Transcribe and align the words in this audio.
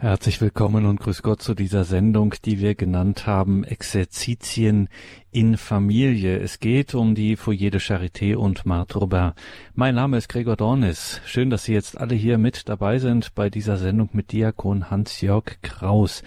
Herzlich 0.00 0.40
willkommen 0.40 0.86
und 0.86 1.00
grüß 1.00 1.22
Gott 1.22 1.42
zu 1.42 1.54
dieser 1.54 1.82
Sendung, 1.82 2.32
die 2.44 2.60
wir 2.60 2.76
genannt 2.76 3.26
haben 3.26 3.64
Exerzitien 3.64 4.88
in 5.32 5.56
Familie. 5.56 6.38
Es 6.38 6.60
geht 6.60 6.94
um 6.94 7.16
die 7.16 7.34
Foyer 7.34 7.70
de 7.70 7.80
Charité 7.80 8.36
und 8.36 8.64
Marthe 8.64 9.00
Robert. 9.00 9.34
Mein 9.74 9.96
Name 9.96 10.16
ist 10.16 10.28
Gregor 10.28 10.54
Dornis. 10.54 11.20
Schön, 11.26 11.50
dass 11.50 11.64
Sie 11.64 11.72
jetzt 11.72 11.98
alle 11.98 12.14
hier 12.14 12.38
mit 12.38 12.68
dabei 12.68 13.00
sind 13.00 13.34
bei 13.34 13.50
dieser 13.50 13.76
Sendung 13.76 14.10
mit 14.12 14.30
Diakon 14.30 14.88
Hans-Jörg 14.88 15.60
Kraus. 15.62 16.22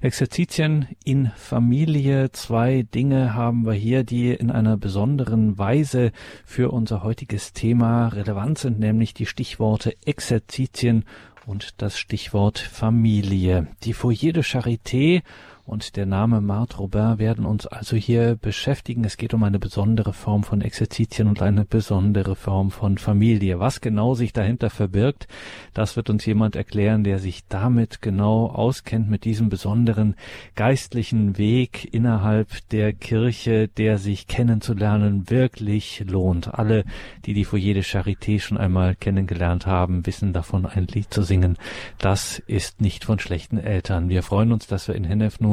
Exerzitien 0.00 0.88
in 1.04 1.30
Familie. 1.36 2.32
Zwei 2.32 2.82
Dinge 2.82 3.34
haben 3.34 3.64
wir 3.64 3.74
hier, 3.74 4.02
die 4.02 4.30
in 4.32 4.50
einer 4.50 4.76
besonderen 4.76 5.58
Weise 5.58 6.10
für 6.44 6.72
unser 6.72 7.04
heutiges 7.04 7.52
Thema 7.52 8.08
relevant 8.08 8.58
sind, 8.58 8.80
nämlich 8.80 9.14
die 9.14 9.26
Stichworte 9.26 9.94
Exerzitien 10.04 11.04
und 11.46 11.80
das 11.82 11.98
Stichwort 11.98 12.58
Familie. 12.58 13.66
Die 13.84 13.94
Foyer 13.94 14.32
de 14.32 14.42
Charité 14.42 15.22
und 15.64 15.96
der 15.96 16.06
Name 16.06 16.40
Marthe 16.40 16.78
Robin 16.78 17.18
werden 17.18 17.46
uns 17.46 17.66
also 17.66 17.96
hier 17.96 18.36
beschäftigen. 18.36 19.04
Es 19.04 19.16
geht 19.16 19.32
um 19.32 19.44
eine 19.44 19.60
besondere 19.60 20.12
Form 20.12 20.42
von 20.42 20.60
Exerzitien 20.60 21.28
und 21.28 21.40
eine 21.40 21.64
besondere 21.64 22.34
Form 22.34 22.72
von 22.72 22.98
Familie. 22.98 23.60
Was 23.60 23.80
genau 23.80 24.14
sich 24.14 24.32
dahinter 24.32 24.70
verbirgt, 24.70 25.28
das 25.72 25.94
wird 25.94 26.10
uns 26.10 26.26
jemand 26.26 26.56
erklären, 26.56 27.04
der 27.04 27.20
sich 27.20 27.46
damit 27.48 28.02
genau 28.02 28.46
auskennt, 28.46 29.08
mit 29.08 29.24
diesem 29.24 29.50
besonderen 29.50 30.16
geistlichen 30.56 31.38
Weg 31.38 31.88
innerhalb 31.94 32.48
der 32.70 32.92
Kirche, 32.92 33.68
der 33.68 33.98
sich 33.98 34.26
kennenzulernen 34.26 35.30
wirklich 35.30 36.04
lohnt. 36.08 36.52
Alle, 36.54 36.84
die 37.24 37.34
die 37.34 37.44
Foyer 37.44 37.74
de 37.74 37.82
Charité 37.82 38.40
schon 38.40 38.58
einmal 38.58 38.96
kennengelernt 38.96 39.66
haben, 39.66 40.04
wissen 40.06 40.32
davon, 40.32 40.66
ein 40.66 40.88
Lied 40.88 41.14
zu 41.14 41.22
singen. 41.22 41.56
Das 41.98 42.40
ist 42.40 42.80
nicht 42.80 43.04
von 43.04 43.20
schlechten 43.20 43.58
Eltern. 43.58 44.08
Wir 44.08 44.24
freuen 44.24 44.52
uns, 44.52 44.66
dass 44.66 44.88
wir 44.88 44.96
in 44.96 45.04
Hennef 45.04 45.38
nun 45.38 45.51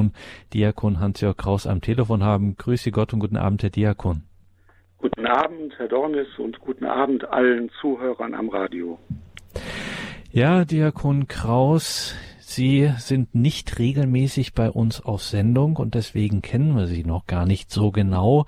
Diakon 0.54 1.00
Hans-Jörg 1.00 1.38
Kraus 1.38 1.68
am 1.68 1.82
Telefon 1.82 2.24
haben. 2.24 2.56
Grüße 2.58 2.92
Gott 2.92 3.14
und 3.14 3.20
guten 3.20 3.38
Abend, 3.38 3.64
Herr 3.64 3.70
Diakon. 3.70 4.24
Guten 4.98 5.26
Abend, 5.26 5.74
Herr 5.78 5.88
Dornis, 5.88 6.28
und 6.38 6.60
guten 6.60 6.86
Abend 6.86 7.24
allen 7.30 7.70
Zuhörern 7.80 8.34
am 8.34 8.50
Radio. 8.50 9.00
Ja, 10.32 10.66
Diakon 10.66 11.28
Kraus, 11.28 12.16
Sie 12.52 12.92
sind 12.98 13.36
nicht 13.36 13.78
regelmäßig 13.78 14.56
bei 14.56 14.72
uns 14.72 15.02
auf 15.02 15.22
Sendung 15.22 15.76
und 15.76 15.94
deswegen 15.94 16.42
kennen 16.42 16.76
wir 16.76 16.88
Sie 16.88 17.04
noch 17.04 17.28
gar 17.28 17.46
nicht 17.46 17.70
so 17.70 17.92
genau. 17.92 18.48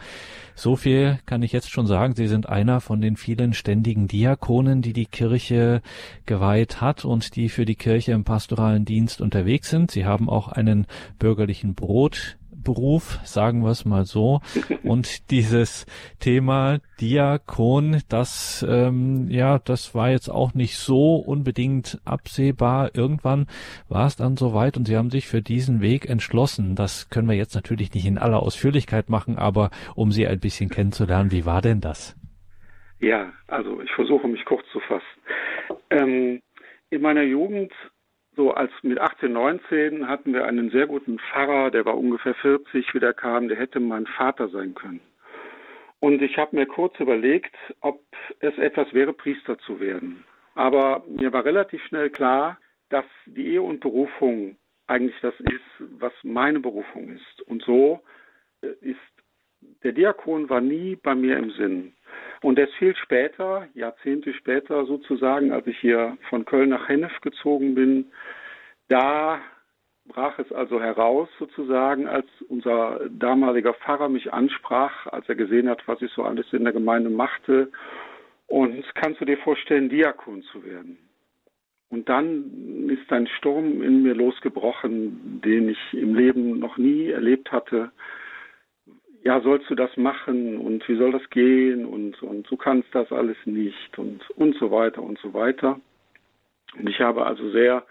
So 0.55 0.75
viel 0.75 1.19
kann 1.27 1.44
ich 1.44 1.52
jetzt 1.52 1.69
schon 1.69 1.85
sagen. 1.85 2.16
Sie 2.16 2.25
sind 2.25 2.49
einer 2.49 2.81
von 2.81 2.99
den 2.99 3.16
vielen 3.16 3.53
ständigen 3.53 4.07
Diakonen, 4.07 4.81
die 4.81 4.94
die 4.94 5.05
Kirche 5.05 5.83
geweiht 6.25 6.81
hat 6.81 7.05
und 7.05 7.35
die 7.35 7.47
für 7.47 7.66
die 7.66 7.75
Kirche 7.75 8.13
im 8.13 8.23
pastoralen 8.23 8.85
Dienst 8.85 9.22
unterwegs 9.22 9.69
sind. 9.69 9.91
Sie 9.91 10.03
haben 10.03 10.31
auch 10.31 10.47
einen 10.47 10.88
bürgerlichen 11.19 11.75
Brot 11.75 12.39
Beruf, 12.63 13.19
sagen 13.23 13.63
wir 13.63 13.71
es 13.71 13.85
mal 13.85 14.05
so. 14.05 14.41
Und 14.83 15.31
dieses 15.31 15.85
Thema 16.19 16.79
Diakon, 16.99 18.01
das 18.09 18.65
ähm, 18.67 19.27
ja, 19.29 19.59
das 19.59 19.95
war 19.95 20.09
jetzt 20.09 20.29
auch 20.29 20.53
nicht 20.53 20.77
so 20.77 21.15
unbedingt 21.15 21.99
absehbar. 22.05 22.91
Irgendwann 22.93 23.47
war 23.89 24.07
es 24.07 24.15
dann 24.15 24.37
soweit 24.37 24.77
und 24.77 24.85
sie 24.85 24.97
haben 24.97 25.09
sich 25.09 25.27
für 25.27 25.41
diesen 25.41 25.81
Weg 25.81 26.09
entschlossen. 26.09 26.75
Das 26.75 27.09
können 27.09 27.27
wir 27.27 27.35
jetzt 27.35 27.55
natürlich 27.55 27.93
nicht 27.93 28.05
in 28.05 28.17
aller 28.17 28.41
Ausführlichkeit 28.41 29.09
machen, 29.09 29.37
aber 29.37 29.71
um 29.95 30.11
sie 30.11 30.27
ein 30.27 30.39
bisschen 30.39 30.69
kennenzulernen, 30.69 31.31
wie 31.31 31.45
war 31.45 31.61
denn 31.61 31.81
das? 31.81 32.15
Ja, 32.99 33.33
also 33.47 33.81
ich 33.81 33.91
versuche 33.91 34.27
mich 34.27 34.45
kurz 34.45 34.63
zu 34.71 34.79
fassen. 34.81 35.05
Ähm, 35.89 36.41
in 36.91 37.01
meiner 37.01 37.23
Jugend 37.23 37.71
so 38.42 38.52
als 38.56 38.72
mit 38.81 39.00
18, 39.00 39.31
19 39.31 40.08
hatten 40.08 40.34
wir 40.34 40.45
einen 40.45 40.72
sehr 40.72 40.88
guten 40.88 41.20
Pfarrer, 41.20 41.70
der 41.70 41.86
war 41.86 41.95
ungefähr 41.95 42.34
40, 42.34 42.92
wie 42.95 43.00
der 43.00 43.14
kam, 43.14 43.47
der 43.47 43.58
hätte 43.58 43.80
mein 43.80 44.08
Vater 44.08 44.47
sein 44.50 44.73
können. 44.73 45.00
Und 46.00 46.23
ich 46.23 46.38
habe 46.38 46.56
mir 46.56 46.66
kurz 46.66 47.00
überlegt, 47.00 47.56
ob 47.81 48.01
es 48.40 48.57
etwas 48.57 48.91
wäre, 48.96 49.13
Priester 49.13 49.59
zu 49.59 49.80
werden. 49.80 50.24
Aber 50.56 51.03
mir 51.07 51.31
war 51.31 51.46
relativ 51.46 51.84
schnell 51.84 52.09
klar, 52.09 52.57
dass 52.90 53.06
die 53.28 53.46
Ehe 53.46 53.62
und 53.62 53.80
Berufung 53.80 54.57
eigentlich 54.88 55.19
das 55.22 55.35
ist, 55.40 56.00
was 56.00 56.13
meine 56.24 56.59
Berufung 56.59 57.09
ist. 57.09 57.41
Und 57.44 57.62
so 57.62 58.01
äh, 58.63 58.69
ist 58.81 58.97
der 59.84 59.92
Diakon 59.94 60.50
war 60.50 60.62
nie 60.62 60.96
bei 60.96 61.16
mir 61.16 61.38
im 61.38 61.52
Sinn. 61.52 61.94
Und 62.42 62.58
erst 62.58 62.74
viel 62.75 62.96
später, 62.96 63.68
Jahrzehnte 63.74 64.34
später 64.34 64.86
sozusagen, 64.86 65.52
als 65.52 65.68
ich 65.68 65.78
hier 65.80 66.18
von 66.30 66.46
Köln 66.46 66.69
nach 66.69 66.88
Hennef 66.90 67.19
gezogen 67.22 67.75
bin, 67.75 68.12
da 68.88 69.40
brach 70.08 70.40
es 70.40 70.52
also 70.52 70.81
heraus 70.81 71.30
sozusagen, 71.38 72.08
als 72.08 72.25
unser 72.50 73.02
damaliger 73.09 73.74
Pfarrer 73.74 74.09
mich 74.09 74.34
ansprach, 74.34 75.08
als 75.08 75.30
er 75.30 75.36
gesehen 75.36 75.69
hat, 75.69 75.88
was 75.88 76.02
ich 76.02 76.12
so 76.12 76.24
alles 76.24 76.52
in 76.52 76.63
der 76.63 76.74
Gemeinde 76.74 77.09
machte. 77.09 77.72
Und 78.48 78.84
kannst 78.96 79.22
du 79.22 79.25
dir 79.25 79.38
vorstellen, 79.38 79.90
Diakon 79.90 80.42
zu 80.44 80.66
werden? 80.66 80.98
Und 81.90 82.09
dann 82.09 82.90
ist 82.90 83.12
ein 83.12 83.28
Sturm 83.28 83.81
in 83.84 84.03
mir 84.03 84.16
losgebrochen, 84.16 85.42
den 85.44 85.69
ich 85.69 85.94
im 85.94 86.16
Leben 86.16 86.59
noch 86.59 86.78
nie 86.78 87.09
erlebt 87.09 87.52
hatte 87.52 87.92
ja, 89.23 89.39
sollst 89.41 89.69
du 89.69 89.75
das 89.75 89.95
machen 89.97 90.57
und 90.57 90.87
wie 90.87 90.95
soll 90.95 91.11
das 91.11 91.29
gehen 91.29 91.85
und, 91.85 92.21
und 92.23 92.49
du 92.49 92.57
kannst 92.57 92.93
das 92.93 93.11
alles 93.11 93.37
nicht 93.45 93.97
und, 93.99 94.27
und 94.31 94.55
so 94.57 94.71
weiter 94.71 95.01
und 95.01 95.19
so 95.19 95.33
weiter. 95.33 95.79
Und 96.77 96.89
ich 96.89 96.99
habe 97.01 97.25
also 97.25 97.49
sehr 97.51 97.85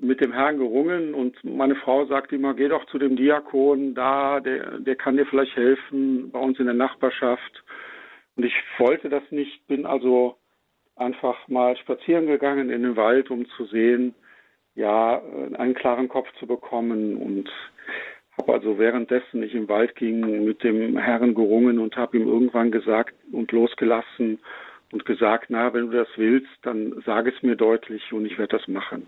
mit 0.00 0.20
dem 0.20 0.32
Herrn 0.32 0.58
gerungen 0.58 1.14
und 1.14 1.42
meine 1.44 1.74
Frau 1.76 2.06
sagte 2.06 2.36
immer, 2.36 2.54
geh 2.54 2.68
doch 2.68 2.84
zu 2.86 2.98
dem 2.98 3.16
Diakon 3.16 3.94
da, 3.94 4.40
der, 4.40 4.78
der 4.78 4.96
kann 4.96 5.16
dir 5.16 5.26
vielleicht 5.26 5.56
helfen 5.56 6.30
bei 6.30 6.38
uns 6.38 6.58
in 6.58 6.66
der 6.66 6.74
Nachbarschaft. 6.74 7.64
Und 8.36 8.44
ich 8.44 8.54
wollte 8.78 9.08
das 9.08 9.24
nicht, 9.30 9.66
bin 9.66 9.86
also 9.86 10.36
einfach 10.94 11.48
mal 11.48 11.76
spazieren 11.76 12.26
gegangen 12.26 12.70
in 12.70 12.82
den 12.82 12.96
Wald, 12.96 13.30
um 13.30 13.46
zu 13.50 13.64
sehen, 13.66 14.14
ja, 14.74 15.20
einen 15.54 15.74
klaren 15.74 16.08
Kopf 16.08 16.28
zu 16.38 16.46
bekommen 16.46 17.16
und 17.16 17.50
habe 18.38 18.52
also 18.52 18.78
währenddessen 18.78 19.42
ich 19.42 19.54
im 19.54 19.68
Wald 19.68 19.94
ging 19.96 20.44
mit 20.44 20.62
dem 20.62 20.96
Herrn 20.96 21.34
gerungen 21.34 21.78
und 21.78 21.96
habe 21.96 22.16
ihm 22.16 22.26
irgendwann 22.26 22.70
gesagt 22.70 23.14
und 23.32 23.52
losgelassen 23.52 24.38
und 24.92 25.04
gesagt, 25.04 25.46
na, 25.48 25.74
wenn 25.74 25.90
du 25.90 25.96
das 25.98 26.08
willst, 26.16 26.48
dann 26.62 27.02
sag 27.04 27.26
es 27.26 27.42
mir 27.42 27.56
deutlich 27.56 28.12
und 28.12 28.24
ich 28.24 28.38
werde 28.38 28.56
das 28.56 28.68
machen. 28.68 29.06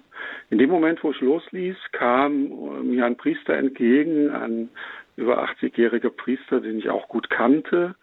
In 0.50 0.58
dem 0.58 0.68
Moment, 0.68 1.02
wo 1.02 1.10
ich 1.10 1.20
losließ, 1.20 1.76
kam 1.92 2.52
äh, 2.52 2.82
mir 2.82 3.06
ein 3.06 3.16
Priester 3.16 3.54
entgegen, 3.54 4.30
ein 4.30 4.68
über 5.16 5.42
80-jähriger 5.42 6.10
Priester, 6.10 6.60
den 6.60 6.78
ich 6.78 6.90
auch 6.90 7.08
gut 7.08 7.30
kannte. 7.30 7.94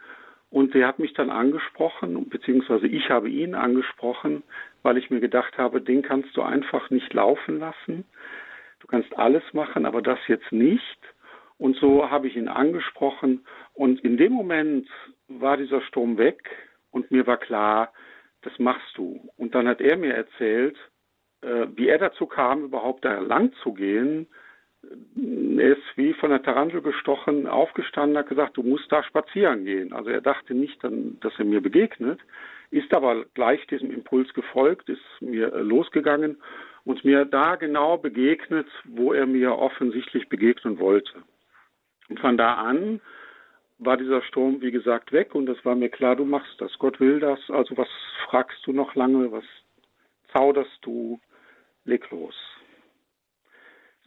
Und 0.49 0.73
der 0.73 0.87
hat 0.87 0.97
mich 0.97 1.13
dann 1.13 1.29
angesprochen, 1.29 2.29
beziehungsweise 2.29 2.87
ich 2.87 3.09
habe 3.09 3.29
ihn 3.29 3.53
angesprochen, 3.53 4.43
weil 4.81 4.97
ich 4.97 5.09
mir 5.09 5.19
gedacht 5.19 5.57
habe, 5.57 5.81
den 5.81 6.01
kannst 6.01 6.35
du 6.37 6.41
einfach 6.41 6.89
nicht 6.89 7.13
laufen 7.13 7.59
lassen. 7.59 8.05
Du 8.79 8.87
kannst 8.87 9.17
alles 9.17 9.43
machen, 9.53 9.85
aber 9.85 10.01
das 10.01 10.19
jetzt 10.27 10.51
nicht. 10.51 10.97
Und 11.57 11.75
so 11.77 12.09
habe 12.09 12.27
ich 12.27 12.35
ihn 12.35 12.47
angesprochen. 12.47 13.45
Und 13.73 14.03
in 14.03 14.17
dem 14.17 14.33
Moment 14.33 14.87
war 15.27 15.57
dieser 15.57 15.81
Sturm 15.81 16.17
weg 16.17 16.49
und 16.91 17.11
mir 17.11 17.25
war 17.27 17.37
klar, 17.37 17.91
das 18.41 18.57
machst 18.59 18.95
du. 18.95 19.29
Und 19.37 19.55
dann 19.55 19.67
hat 19.67 19.81
er 19.81 19.97
mir 19.97 20.13
erzählt, 20.13 20.77
äh, 21.41 21.67
wie 21.75 21.87
er 21.87 21.97
dazu 21.97 22.25
kam, 22.27 22.63
überhaupt 22.63 23.05
da 23.05 23.19
lang 23.19 23.53
zu 23.63 23.73
gehen. 23.73 24.27
Er 25.57 25.71
ist 25.71 25.83
wie 25.95 26.13
von 26.13 26.29
der 26.29 26.43
Tarantel 26.43 26.81
gestochen, 26.81 27.47
aufgestanden, 27.47 28.17
hat 28.17 28.29
gesagt, 28.29 28.57
du 28.57 28.63
musst 28.63 28.91
da 28.91 29.03
spazieren 29.03 29.65
gehen. 29.65 29.91
Also 29.91 30.11
er 30.11 30.21
dachte 30.21 30.53
nicht, 30.53 30.81
dass 30.83 31.33
er 31.37 31.45
mir 31.45 31.61
begegnet, 31.61 32.19
ist 32.69 32.93
aber 32.93 33.25
gleich 33.33 33.65
diesem 33.67 33.91
Impuls 33.91 34.33
gefolgt, 34.33 34.89
ist 34.89 35.01
mir 35.19 35.53
äh, 35.53 35.61
losgegangen 35.61 36.37
und 36.85 37.03
mir 37.03 37.25
da 37.25 37.55
genau 37.55 37.97
begegnet, 37.97 38.67
wo 38.85 39.13
er 39.13 39.25
mir 39.25 39.57
offensichtlich 39.57 40.29
begegnen 40.29 40.79
wollte. 40.79 41.23
Und 42.09 42.19
von 42.19 42.37
da 42.37 42.55
an 42.55 43.01
war 43.79 43.97
dieser 43.97 44.21
Sturm, 44.23 44.61
wie 44.61 44.71
gesagt, 44.71 45.11
weg 45.11 45.35
und 45.35 45.47
es 45.49 45.63
war 45.63 45.75
mir 45.75 45.89
klar, 45.89 46.15
du 46.15 46.25
machst 46.25 46.59
das. 46.59 46.77
Gott 46.79 46.99
will 46.99 47.19
das. 47.19 47.39
Also 47.49 47.77
was 47.77 47.89
fragst 48.25 48.65
du 48.65 48.73
noch 48.73 48.95
lange? 48.95 49.31
Was 49.31 49.43
zauderst 50.33 50.79
du? 50.81 51.19
Leg 51.85 52.09
los. 52.11 52.35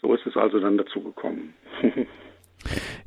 So 0.01 0.15
ist 0.15 0.27
es 0.27 0.37
also 0.37 0.61
dann 0.61 0.79
dazu 0.79 1.03
gekommen. 1.03 1.55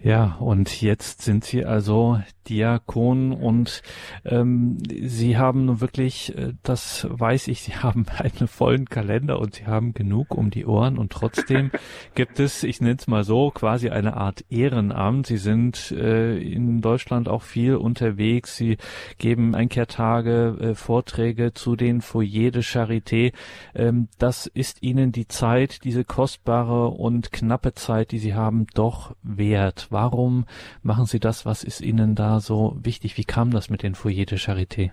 ja, 0.01 0.35
und 0.39 0.81
jetzt 0.81 1.21
sind 1.21 1.45
Sie 1.45 1.65
also 1.65 2.19
Diakon 2.49 3.31
und 3.31 3.81
ähm, 4.25 4.77
Sie 4.89 5.37
haben 5.37 5.79
wirklich, 5.79 6.37
äh, 6.37 6.53
das 6.61 7.07
weiß 7.09 7.47
ich, 7.47 7.61
Sie 7.63 7.75
haben 7.75 8.05
einen 8.17 8.47
vollen 8.47 8.89
Kalender 8.89 9.39
und 9.39 9.55
Sie 9.55 9.65
haben 9.65 9.93
genug 9.93 10.35
um 10.35 10.49
die 10.49 10.65
Ohren 10.65 10.97
und 10.97 11.11
trotzdem 11.11 11.71
gibt 12.15 12.39
es, 12.39 12.63
ich 12.63 12.81
nenne 12.81 12.97
es 12.99 13.07
mal 13.07 13.23
so, 13.23 13.51
quasi 13.51 13.89
eine 13.89 14.17
Art 14.17 14.43
Ehrenamt. 14.49 15.27
Sie 15.27 15.37
sind 15.37 15.91
äh, 15.91 16.37
in 16.37 16.81
Deutschland 16.81 17.29
auch 17.29 17.43
viel 17.43 17.75
unterwegs. 17.75 18.57
Sie 18.57 18.77
geben 19.19 19.55
Einkehrtage, 19.55 20.57
äh, 20.59 20.75
Vorträge 20.75 21.53
zu 21.53 21.77
den 21.77 22.01
Foyer 22.01 22.51
de 22.51 22.61
Charité. 22.61 23.31
Ähm, 23.73 24.09
das 24.17 24.47
ist 24.47 24.83
Ihnen 24.83 25.13
die 25.13 25.27
Zeit, 25.27 25.85
diese 25.85 26.03
kostbare 26.03 26.89
und 26.89 27.31
knappe 27.31 27.73
Zeit, 27.73 28.11
die 28.11 28.19
Sie 28.19 28.33
haben, 28.33 28.67
doch 28.73 29.15
wert. 29.23 29.42
Warum 29.89 30.45
machen 30.81 31.05
Sie 31.05 31.19
das? 31.19 31.45
Was 31.45 31.63
ist 31.63 31.81
Ihnen 31.81 32.15
da 32.15 32.39
so 32.39 32.75
wichtig? 32.81 33.17
Wie 33.17 33.23
kam 33.23 33.51
das 33.51 33.69
mit 33.69 33.83
den 33.83 33.95
Foyer 33.95 34.25
de 34.25 34.37
Charité? 34.37 34.91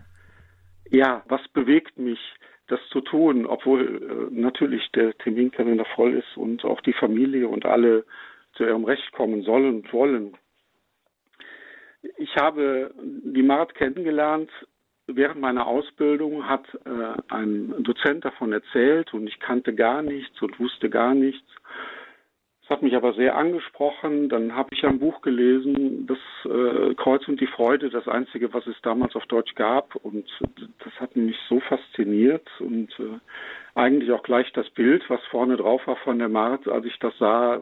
Ja, 0.90 1.22
was 1.28 1.40
bewegt 1.48 1.98
mich, 1.98 2.18
das 2.66 2.80
zu 2.90 3.00
tun, 3.00 3.46
obwohl 3.46 4.30
äh, 4.30 4.34
natürlich 4.34 4.90
der 4.92 5.16
Terminkalender 5.18 5.84
voll 5.96 6.14
ist 6.14 6.36
und 6.36 6.64
auch 6.64 6.80
die 6.80 6.92
Familie 6.92 7.48
und 7.48 7.66
alle 7.66 8.04
zu 8.54 8.64
ihrem 8.64 8.84
Recht 8.84 9.12
kommen 9.12 9.42
sollen 9.42 9.76
und 9.76 9.92
wollen. 9.92 10.36
Ich 12.16 12.34
habe 12.36 12.92
die 12.96 13.42
Mart 13.42 13.74
kennengelernt 13.74 14.50
während 15.06 15.40
meiner 15.40 15.66
Ausbildung, 15.66 16.48
hat 16.48 16.66
äh, 16.84 17.34
ein 17.34 17.74
Dozent 17.82 18.24
davon 18.24 18.52
erzählt 18.52 19.12
und 19.12 19.26
ich 19.26 19.40
kannte 19.40 19.74
gar 19.74 20.02
nichts 20.02 20.40
und 20.40 20.58
wusste 20.60 20.88
gar 20.88 21.14
nichts 21.14 21.48
hat 22.70 22.82
mich 22.82 22.94
aber 22.94 23.12
sehr 23.14 23.36
angesprochen. 23.36 24.28
Dann 24.28 24.54
habe 24.54 24.70
ich 24.72 24.84
ein 24.86 25.00
Buch 25.00 25.20
gelesen, 25.22 26.06
das 26.06 26.18
äh, 26.44 26.94
Kreuz 26.94 27.26
und 27.28 27.40
die 27.40 27.48
Freude, 27.48 27.90
das 27.90 28.06
einzige, 28.06 28.54
was 28.54 28.66
es 28.66 28.80
damals 28.82 29.16
auf 29.16 29.26
Deutsch 29.26 29.54
gab. 29.56 29.96
Und 29.96 30.26
das 30.84 30.92
hat 31.00 31.16
mich 31.16 31.36
so 31.48 31.60
fasziniert 31.60 32.48
und 32.60 32.88
äh, 33.00 33.18
eigentlich 33.74 34.12
auch 34.12 34.22
gleich 34.22 34.50
das 34.52 34.70
Bild, 34.70 35.02
was 35.08 35.20
vorne 35.26 35.56
drauf 35.56 35.86
war 35.86 35.96
von 35.96 36.18
der 36.18 36.28
Mart, 36.28 36.68
als 36.68 36.86
ich 36.86 36.98
das 37.00 37.16
sah, 37.18 37.60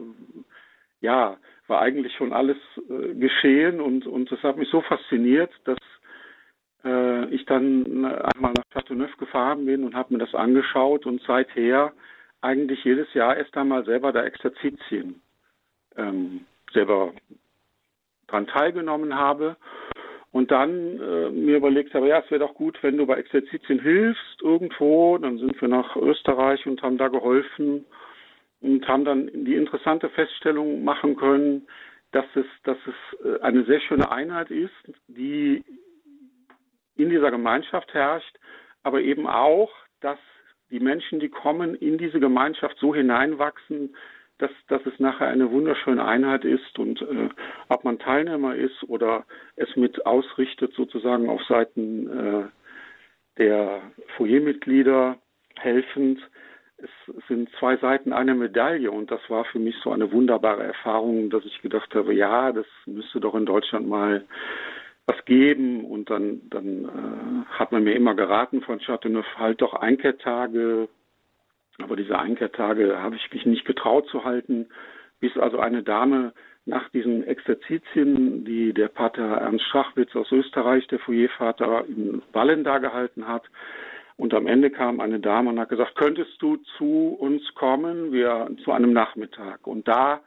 ja, 1.01 1.37
war 1.67 1.81
eigentlich 1.81 2.13
schon 2.15 2.33
alles 2.33 2.57
äh, 2.89 3.13
geschehen 3.15 3.79
und 3.81 4.07
und 4.07 4.31
das 4.31 4.41
hat 4.43 4.57
mich 4.57 4.69
so 4.69 4.81
fasziniert, 4.81 5.51
dass 5.65 5.77
äh, 6.83 7.25
ich 7.33 7.45
dann 7.45 8.05
einmal 8.05 8.53
nach 8.53 8.63
Châteauneuf 8.73 9.15
gefahren 9.17 9.65
bin 9.65 9.83
und 9.83 9.95
habe 9.95 10.13
mir 10.13 10.19
das 10.19 10.33
angeschaut 10.33 11.05
und 11.05 11.21
seither 11.27 11.93
eigentlich 12.41 12.83
jedes 12.83 13.13
Jahr 13.13 13.37
erst 13.37 13.55
einmal 13.57 13.85
selber 13.85 14.11
da 14.11 14.23
Exerzitien 14.23 15.21
ähm, 15.97 16.45
selber 16.73 17.13
dran 18.27 18.47
teilgenommen 18.47 19.15
habe 19.15 19.57
und 20.31 20.51
dann 20.51 20.99
äh, 20.99 21.29
mir 21.31 21.57
überlegt 21.57 21.93
habe, 21.93 22.07
ja, 22.07 22.19
es 22.19 22.29
wäre 22.29 22.45
doch 22.45 22.53
gut, 22.53 22.77
wenn 22.83 22.97
du 22.97 23.05
bei 23.05 23.15
Exerzitien 23.15 23.79
hilfst 23.79 24.41
irgendwo. 24.41 25.17
Dann 25.17 25.39
sind 25.39 25.59
wir 25.59 25.67
nach 25.67 25.95
Österreich 25.95 26.65
und 26.67 26.81
haben 26.83 26.97
da 26.97 27.07
geholfen 27.07 27.85
und 28.61 28.87
haben 28.87 29.05
dann 29.05 29.29
die 29.33 29.55
interessante 29.55 30.09
Feststellung 30.09 30.83
machen 30.83 31.15
können, 31.15 31.67
dass 32.11 32.25
es, 32.35 32.45
dass 32.63 32.77
es 32.85 33.25
äh, 33.25 33.41
eine 33.41 33.63
sehr 33.65 33.81
schöne 33.81 34.11
Einheit 34.11 34.51
ist, 34.51 34.73
die 35.07 35.63
in 36.95 37.09
dieser 37.09 37.31
Gemeinschaft 37.31 37.93
herrscht, 37.93 38.37
aber 38.83 39.01
eben 39.01 39.25
auch, 39.25 39.71
dass 40.01 40.19
die 40.71 40.79
Menschen, 40.79 41.19
die 41.19 41.29
kommen, 41.29 41.75
in 41.75 41.97
diese 41.97 42.19
Gemeinschaft 42.19 42.77
so 42.79 42.93
hineinwachsen, 42.93 43.95
dass, 44.39 44.51
dass 44.67 44.85
es 44.85 44.97
nachher 44.99 45.27
eine 45.27 45.51
wunderschöne 45.51 46.03
Einheit 46.03 46.45
ist 46.45 46.79
und 46.79 47.01
äh, 47.01 47.29
ob 47.67 47.83
man 47.83 47.99
Teilnehmer 47.99 48.55
ist 48.55 48.83
oder 48.87 49.25
es 49.57 49.75
mit 49.75 50.05
ausrichtet, 50.05 50.73
sozusagen 50.73 51.29
auf 51.29 51.43
Seiten 51.43 52.07
äh, 52.07 52.43
der 53.37 53.81
Foyermitglieder 54.15 55.17
helfend. 55.57 56.21
Es 56.77 56.89
sind 57.27 57.49
zwei 57.59 57.75
Seiten 57.77 58.13
einer 58.13 58.33
Medaille 58.33 58.89
und 58.89 59.11
das 59.11 59.19
war 59.27 59.43
für 59.43 59.59
mich 59.59 59.75
so 59.83 59.91
eine 59.91 60.11
wunderbare 60.13 60.63
Erfahrung, 60.63 61.29
dass 61.29 61.43
ich 61.43 61.61
gedacht 61.61 61.93
habe, 61.93 62.13
ja, 62.13 62.53
das 62.53 62.65
müsste 62.85 63.19
doch 63.19 63.35
in 63.35 63.45
Deutschland 63.45 63.89
mal 63.89 64.23
was 65.09 65.25
geben 65.25 65.85
und 65.85 66.09
dann, 66.09 66.41
dann 66.49 66.85
äh, 66.85 67.45
hat 67.49 67.71
man 67.71 67.83
mir 67.83 67.95
immer 67.95 68.13
geraten 68.13 68.61
von 68.61 68.79
Chateauneuf, 68.79 69.25
halt 69.37 69.61
doch 69.61 69.73
Einkehrtage, 69.73 70.87
aber 71.79 71.95
diese 71.95 72.17
Einkehrtage 72.19 73.01
habe 73.01 73.15
ich 73.15 73.33
mich 73.33 73.45
nicht 73.45 73.65
getraut 73.65 74.07
zu 74.09 74.23
halten, 74.23 74.67
bis 75.19 75.35
also 75.37 75.59
eine 75.59 75.81
Dame 75.81 76.33
nach 76.65 76.89
diesen 76.89 77.23
Exerzitien, 77.23 78.45
die 78.45 78.73
der 78.73 78.89
Pater 78.89 79.23
Ernst 79.23 79.65
Schachwitz 79.65 80.15
aus 80.15 80.31
Österreich, 80.31 80.85
der 80.87 80.99
Foyervater, 80.99 81.85
in 81.87 82.21
Wallen 82.31 82.63
da 82.63 82.77
gehalten 82.77 83.27
hat, 83.27 83.43
und 84.17 84.33
am 84.33 84.47
Ende 84.47 84.69
kam 84.69 84.99
eine 84.99 85.21
Dame 85.21 85.49
und 85.49 85.59
hat 85.59 85.69
gesagt, 85.69 85.95
könntest 85.95 86.41
du 86.41 86.57
zu 86.77 87.15
uns 87.17 87.41
kommen, 87.55 88.11
wir 88.11 88.49
zu 88.65 88.73
einem 88.73 88.91
Nachmittag. 88.91 89.65
Und 89.65 89.87
da 89.87 90.19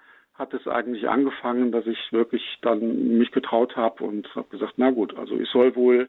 hat 0.42 0.54
es 0.54 0.66
eigentlich 0.66 1.08
angefangen, 1.08 1.70
dass 1.70 1.86
ich 1.86 1.98
wirklich 2.10 2.42
dann 2.62 3.16
mich 3.16 3.30
getraut 3.30 3.76
habe 3.76 4.02
und 4.02 4.26
habe 4.34 4.48
gesagt, 4.48 4.74
na 4.76 4.90
gut, 4.90 5.16
also 5.16 5.38
ich 5.38 5.48
soll 5.50 5.76
wohl 5.76 6.08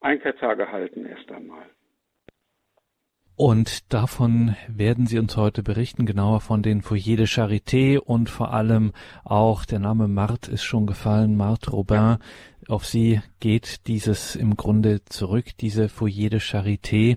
Einkehrtage 0.00 0.70
halten 0.70 1.06
erst 1.06 1.32
einmal. 1.32 1.64
Und 3.36 3.90
davon 3.94 4.54
werden 4.68 5.06
Sie 5.06 5.18
uns 5.18 5.34
heute 5.38 5.62
berichten, 5.62 6.04
genauer 6.04 6.40
von 6.40 6.62
den 6.62 6.82
Foyer 6.82 7.16
de 7.16 7.24
Charité 7.24 7.98
und 7.98 8.28
vor 8.28 8.52
allem 8.52 8.92
auch 9.24 9.64
der 9.64 9.78
Name 9.78 10.08
Marthe 10.08 10.50
ist 10.50 10.62
schon 10.62 10.86
gefallen, 10.86 11.38
Marthe 11.38 11.70
Robin. 11.70 12.18
Auf 12.70 12.84
sie 12.84 13.20
geht 13.40 13.88
dieses 13.88 14.36
im 14.36 14.54
Grunde 14.54 15.00
zurück, 15.04 15.46
diese 15.60 15.88
Foyer 15.88 16.30
de 16.30 16.38
Charité. 16.38 17.16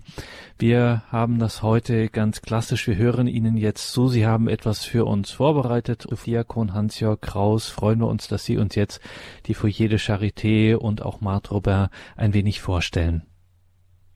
Wir 0.58 1.04
haben 1.12 1.38
das 1.38 1.62
heute 1.62 2.08
ganz 2.08 2.42
klassisch. 2.42 2.88
Wir 2.88 2.96
hören 2.96 3.28
Ihnen 3.28 3.56
jetzt 3.56 3.92
zu. 3.92 4.08
Sie 4.08 4.26
haben 4.26 4.48
etwas 4.48 4.84
für 4.84 5.04
uns 5.04 5.30
vorbereitet. 5.30 6.06
Diakon 6.26 6.74
Hans-Jörg 6.74 7.20
Kraus, 7.20 7.70
freuen 7.70 8.00
wir 8.00 8.08
uns, 8.08 8.26
dass 8.26 8.44
Sie 8.44 8.58
uns 8.58 8.74
jetzt 8.74 9.00
die 9.46 9.54
Foyer 9.54 9.88
de 9.88 9.98
Charité 9.98 10.74
und 10.74 11.02
auch 11.02 11.20
Marthe 11.20 11.50
Robin 11.50 11.86
ein 12.16 12.34
wenig 12.34 12.60
vorstellen. 12.60 13.22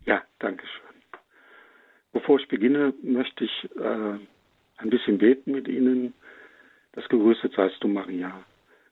Ja, 0.07 0.21
danke 0.41 0.67
schön. 0.67 1.21
Bevor 2.15 2.41
ich 2.41 2.49
beginne, 2.49 2.95
möchte 3.05 3.45
ich 3.45 3.71
äh, 3.77 4.19
ein 4.79 4.91
bisschen 4.91 5.19
beten 5.19 5.53
mit 5.53 5.69
Ihnen. 5.69 6.15
Das 6.95 7.09
Gegrüßet 7.09 7.53
seist 7.55 7.77
du, 7.81 7.87
Maria. 7.87 8.45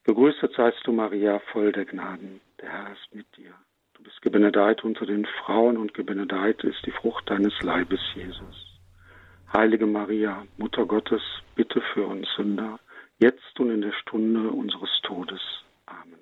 Gegrüßet 0.07 0.53
seist 0.55 0.79
du, 0.85 0.93
Maria, 0.93 1.41
voll 1.53 1.73
der 1.73 1.85
Gnaden. 1.85 2.41
Der 2.61 2.71
Herr 2.71 2.93
ist 2.93 3.15
mit 3.15 3.27
dir. 3.37 3.53
Du 3.95 4.05
bist 4.05 4.23
gebenedeit 4.23 4.85
unter 4.85 5.05
den 5.05 5.27
Frauen 5.27 5.77
und 5.77 5.95
gebenedeit 5.95 6.63
ist 6.63 6.85
die 6.87 6.93
Frucht 6.93 7.29
deines 7.29 7.61
Leibes, 7.63 8.01
Jesus. 8.15 8.79
Heilige 9.53 9.87
Maria, 9.87 10.47
Mutter 10.59 10.87
Gottes, 10.87 11.23
bitte 11.57 11.81
für 11.93 12.07
uns 12.07 12.29
Sünder, 12.37 12.79
jetzt 13.19 13.59
und 13.59 13.71
in 13.71 13.81
der 13.81 13.93
Stunde 13.93 14.51
unseres 14.51 14.91
Todes. 15.03 15.41
Amen. 15.87 16.21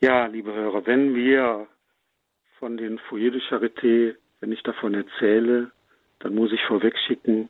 Ja, 0.00 0.26
liebe 0.26 0.54
Hörer, 0.54 0.86
wenn 0.86 1.14
wir 1.14 1.66
von 2.58 2.76
den 2.78 2.98
Foyer 2.98 3.30
de 3.30 3.40
Charité 3.42 4.16
wenn 4.40 4.52
ich 4.52 4.62
davon 4.62 4.94
erzähle, 4.94 5.70
dann 6.20 6.34
muss 6.34 6.52
ich 6.52 6.62
vorwegschicken, 6.64 7.48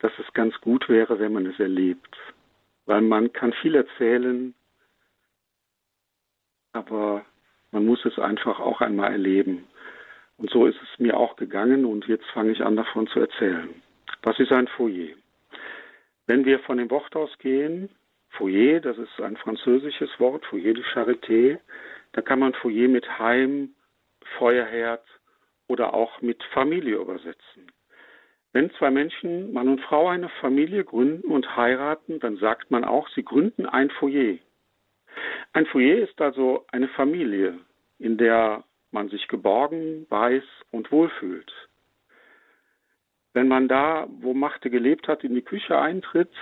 dass 0.00 0.12
es 0.18 0.32
ganz 0.34 0.54
gut 0.60 0.88
wäre, 0.88 1.18
wenn 1.18 1.32
man 1.32 1.46
es 1.46 1.58
erlebt. 1.58 2.16
Weil 2.86 3.00
man 3.00 3.32
kann 3.32 3.52
viel 3.52 3.74
erzählen, 3.74 4.54
aber 6.72 7.24
man 7.70 7.86
muss 7.86 8.04
es 8.04 8.18
einfach 8.18 8.60
auch 8.60 8.80
einmal 8.80 9.12
erleben. 9.12 9.68
Und 10.36 10.50
so 10.50 10.66
ist 10.66 10.78
es 10.82 10.98
mir 10.98 11.16
auch 11.16 11.36
gegangen 11.36 11.84
und 11.84 12.06
jetzt 12.06 12.26
fange 12.30 12.52
ich 12.52 12.62
an 12.62 12.76
davon 12.76 13.06
zu 13.06 13.20
erzählen. 13.20 13.70
Was 14.22 14.38
ist 14.38 14.52
ein 14.52 14.68
Foyer? 14.68 15.14
Wenn 16.26 16.44
wir 16.44 16.58
von 16.60 16.78
dem 16.78 16.90
Wort 16.90 17.14
ausgehen, 17.14 17.88
Foyer, 18.30 18.80
das 18.80 18.98
ist 18.98 19.20
ein 19.20 19.36
französisches 19.36 20.10
Wort, 20.18 20.44
Foyer 20.46 20.74
de 20.74 20.82
Charité, 20.84 21.58
da 22.12 22.22
kann 22.22 22.38
man 22.38 22.54
Foyer 22.54 22.88
mit 22.88 23.18
Heim, 23.18 23.74
Feuerherd, 24.38 25.04
oder 25.68 25.94
auch 25.94 26.20
mit 26.20 26.42
Familie 26.52 26.96
übersetzen. 26.96 27.70
Wenn 28.52 28.70
zwei 28.72 28.90
Menschen, 28.90 29.52
Mann 29.52 29.68
und 29.68 29.80
Frau, 29.80 30.08
eine 30.08 30.28
Familie 30.40 30.84
gründen 30.84 31.30
und 31.30 31.56
heiraten, 31.56 32.20
dann 32.20 32.36
sagt 32.36 32.70
man 32.70 32.84
auch, 32.84 33.08
sie 33.10 33.24
gründen 33.24 33.66
ein 33.66 33.90
Foyer. 33.90 34.38
Ein 35.54 35.66
Foyer 35.66 35.98
ist 35.98 36.20
also 36.20 36.66
eine 36.70 36.88
Familie, 36.88 37.58
in 37.98 38.18
der 38.18 38.64
man 38.90 39.08
sich 39.08 39.26
geborgen, 39.28 40.06
weiß 40.10 40.44
und 40.70 40.92
wohlfühlt. 40.92 41.50
Wenn 43.32 43.48
man 43.48 43.68
da, 43.68 44.06
wo 44.20 44.34
Machte 44.34 44.68
gelebt 44.68 45.08
hat, 45.08 45.24
in 45.24 45.34
die 45.34 45.42
Küche 45.42 45.78
eintritt, 45.78 46.32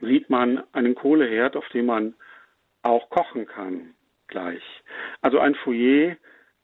sieht 0.00 0.30
man 0.30 0.64
einen 0.72 0.94
Kohleherd, 0.94 1.56
auf 1.56 1.68
dem 1.70 1.86
man 1.86 2.14
auch 2.82 3.10
kochen 3.10 3.46
kann 3.46 3.94
gleich. 4.28 4.62
Also 5.20 5.40
ein 5.40 5.54
Foyer 5.56 6.16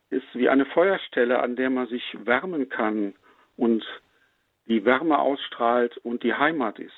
ist 0.08 0.26
wie 0.34 0.48
eine 0.48 0.64
Feuerstelle, 0.64 1.40
an 1.40 1.56
der 1.56 1.68
man 1.68 1.86
sich 1.88 2.16
wärmen 2.24 2.70
kann 2.70 3.14
und 3.56 3.84
die 4.66 4.84
Wärme 4.84 5.18
ausstrahlt 5.18 5.96
und 5.98 6.22
die 6.22 6.34
Heimat 6.34 6.78
ist. 6.78 6.92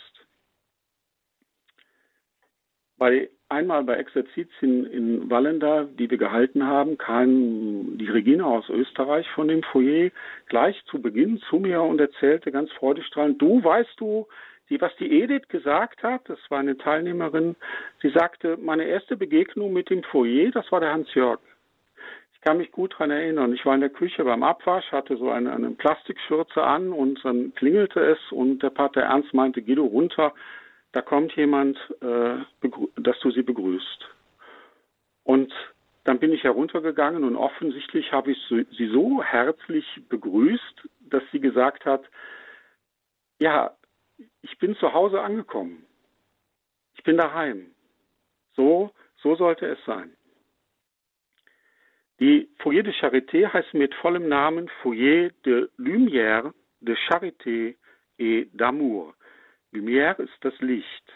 Bei 2.98 3.28
einmal 3.48 3.84
bei 3.84 3.94
Exerzitien 3.94 4.86
in 4.86 5.30
Wallenda, 5.30 5.84
die 5.84 6.10
wir 6.10 6.18
gehalten 6.18 6.66
haben, 6.66 6.98
kam 6.98 7.98
die 7.98 8.08
Regina 8.08 8.44
aus 8.44 8.68
Österreich 8.68 9.28
von 9.30 9.48
dem 9.48 9.62
Foyer 9.62 10.10
gleich 10.46 10.82
zu 10.86 11.00
Beginn 11.00 11.38
zu 11.48 11.58
mir 11.58 11.82
und 11.82 12.00
erzählte 12.00 12.50
ganz 12.50 12.72
freudestrahlend, 12.72 13.40
du 13.40 13.62
weißt 13.62 14.00
du, 14.00 14.26
die, 14.68 14.80
was 14.80 14.94
die 14.96 15.22
Edith 15.22 15.48
gesagt 15.48 16.02
hat, 16.02 16.28
das 16.28 16.38
war 16.48 16.58
eine 16.58 16.76
Teilnehmerin, 16.76 17.54
sie 18.02 18.10
sagte, 18.10 18.56
meine 18.56 18.84
erste 18.84 19.16
Begegnung 19.16 19.72
mit 19.72 19.90
dem 19.90 20.02
Foyer, 20.02 20.50
das 20.50 20.70
war 20.72 20.80
der 20.80 20.92
Hans-Jörg. 20.92 21.38
Ich 22.46 22.48
kann 22.48 22.58
mich 22.58 22.70
gut 22.70 22.92
daran 22.92 23.10
erinnern. 23.10 23.52
Ich 23.54 23.66
war 23.66 23.74
in 23.74 23.80
der 23.80 23.90
Küche 23.90 24.22
beim 24.22 24.44
Abwasch, 24.44 24.92
hatte 24.92 25.16
so 25.16 25.30
eine, 25.32 25.52
eine 25.52 25.72
Plastikschürze 25.72 26.62
an 26.62 26.92
und 26.92 27.18
dann 27.24 27.52
klingelte 27.56 27.98
es 27.98 28.20
und 28.30 28.62
der 28.62 28.70
Pater 28.70 29.00
Ernst 29.00 29.34
meinte, 29.34 29.60
du 29.60 29.84
runter, 29.84 30.32
da 30.92 31.02
kommt 31.02 31.32
jemand, 31.34 31.76
äh, 32.00 32.36
dass 32.98 33.18
du 33.18 33.32
sie 33.32 33.42
begrüßt. 33.42 34.08
Und 35.24 35.52
dann 36.04 36.20
bin 36.20 36.32
ich 36.32 36.44
heruntergegangen 36.44 37.24
und 37.24 37.34
offensichtlich 37.34 38.12
habe 38.12 38.30
ich 38.30 38.38
sie 38.48 38.86
so 38.92 39.24
herzlich 39.24 39.84
begrüßt, 40.08 40.88
dass 41.00 41.24
sie 41.32 41.40
gesagt 41.40 41.84
hat, 41.84 42.04
ja, 43.40 43.76
ich 44.42 44.56
bin 44.58 44.76
zu 44.76 44.92
Hause 44.92 45.20
angekommen. 45.20 45.84
Ich 46.94 47.02
bin 47.02 47.16
daheim. 47.16 47.72
So, 48.54 48.92
so 49.16 49.34
sollte 49.34 49.66
es 49.66 49.84
sein. 49.84 50.15
Die 52.18 52.48
Foyer 52.58 52.82
de 52.82 52.92
Charité 52.94 53.52
heißt 53.52 53.74
mit 53.74 53.94
vollem 53.96 54.28
Namen 54.28 54.68
Foyer 54.80 55.30
de 55.44 55.70
Lumière, 55.76 56.52
de 56.80 56.94
Charité 56.94 57.76
et 58.18 58.48
d'Amour. 58.54 59.14
Lumière 59.72 60.18
ist 60.18 60.38
das 60.40 60.58
Licht. 60.60 61.12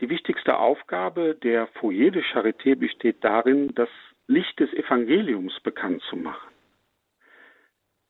Die 0.00 0.08
wichtigste 0.08 0.58
Aufgabe 0.58 1.36
der 1.36 1.68
Foyer 1.78 2.10
de 2.10 2.22
Charité 2.22 2.74
besteht 2.74 3.22
darin, 3.22 3.72
das 3.76 3.88
Licht 4.26 4.58
des 4.58 4.72
Evangeliums 4.72 5.60
bekannt 5.60 6.02
zu 6.10 6.16
machen. 6.16 6.50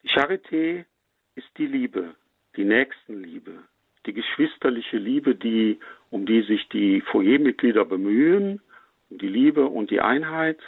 Die 0.02 0.08
Charité 0.08 0.86
ist 1.34 1.50
die 1.58 1.66
Liebe, 1.66 2.14
die 2.56 2.64
Nächstenliebe, 2.64 3.64
die 4.06 4.14
geschwisterliche 4.14 4.96
Liebe, 4.96 5.34
die, 5.34 5.78
um 6.10 6.24
die 6.24 6.42
sich 6.42 6.66
die 6.70 7.02
Foyermitglieder 7.02 7.84
bemühen, 7.84 8.62
um 9.10 9.18
die 9.18 9.28
Liebe 9.28 9.66
und 9.66 9.90
die 9.90 10.00
Einheit. 10.00 10.58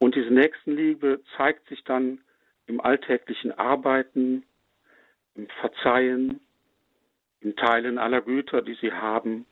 Und 0.00 0.14
diese 0.14 0.32
Nächstenliebe 0.32 1.20
zeigt 1.36 1.68
sich 1.68 1.84
dann 1.84 2.20
im 2.66 2.80
alltäglichen 2.80 3.52
Arbeiten, 3.52 4.44
im 5.34 5.46
Verzeihen, 5.60 6.40
im 7.40 7.54
Teilen 7.54 7.98
aller 7.98 8.22
Güter, 8.22 8.62
die 8.62 8.74
sie 8.80 8.92
haben, 8.92 9.44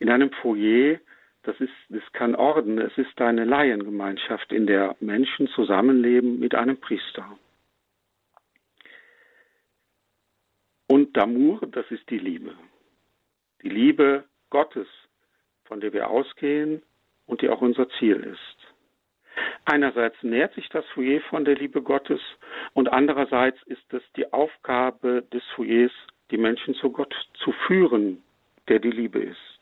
in 0.00 0.10
einem 0.10 0.30
Foyer, 0.42 0.98
das 1.44 1.58
ist, 1.60 1.72
das 1.90 2.02
kann 2.12 2.34
Orden, 2.34 2.78
es 2.78 2.96
ist 2.98 3.20
eine 3.20 3.44
Laiengemeinschaft, 3.44 4.50
in 4.50 4.66
der 4.66 4.96
Menschen 4.98 5.46
zusammenleben 5.48 6.40
mit 6.40 6.54
einem 6.56 6.76
Priester. 6.76 7.38
Und 10.88 11.16
Damour, 11.16 11.60
das 11.70 11.88
ist 11.90 12.10
die 12.10 12.18
Liebe. 12.18 12.54
Die 13.62 13.68
Liebe 13.68 14.24
Gottes, 14.50 14.88
von 15.64 15.80
der 15.80 15.92
wir 15.92 16.10
ausgehen 16.10 16.82
und 17.26 17.42
die 17.42 17.48
auch 17.48 17.60
unser 17.60 17.88
Ziel 17.90 18.16
ist. 18.16 18.63
Einerseits 19.64 20.22
nährt 20.22 20.54
sich 20.54 20.68
das 20.68 20.84
Foyer 20.94 21.20
von 21.22 21.44
der 21.44 21.56
Liebe 21.56 21.82
Gottes 21.82 22.20
und 22.72 22.92
andererseits 22.92 23.62
ist 23.64 23.92
es 23.92 24.02
die 24.16 24.32
Aufgabe 24.32 25.24
des 25.32 25.42
Foyers, 25.54 25.92
die 26.30 26.38
Menschen 26.38 26.74
zu 26.74 26.90
Gott 26.90 27.14
zu 27.42 27.52
führen, 27.66 28.22
der 28.68 28.78
die 28.78 28.90
Liebe 28.90 29.20
ist. 29.20 29.60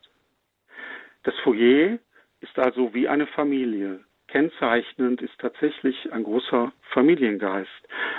Das 1.23 1.35
Foyer 1.41 1.99
ist 2.41 2.59
also 2.59 2.93
wie 2.95 3.09
eine 3.09 3.27
Familie. 3.27 4.01
Kennzeichnend 4.29 5.21
ist 5.21 5.39
tatsächlich 5.39 6.11
ein 6.13 6.25
großer 6.25 6.73
Familiengeist. 6.95 7.71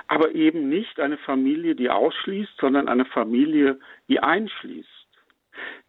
Aber 0.07 0.33
eben 0.35 0.69
nicht 0.69 0.99
eine 0.99 1.17
Familie, 1.17 1.75
die 1.75 1.89
ausschließt, 1.89 2.55
sondern 2.59 2.87
eine 2.87 3.05
Familie, 3.05 3.79
die 4.07 4.19
einschließt. 4.19 5.07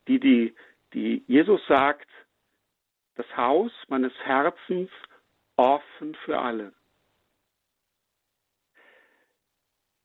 Die, 0.09 0.19
die, 0.19 0.55
die 0.95 1.23
Jesus 1.27 1.61
sagt, 1.67 2.09
das 3.17 3.27
Haus 3.37 3.71
meines 3.89 4.13
Herzens 4.25 4.91
offen 5.57 6.15
für 6.25 6.39
alle. 6.39 6.73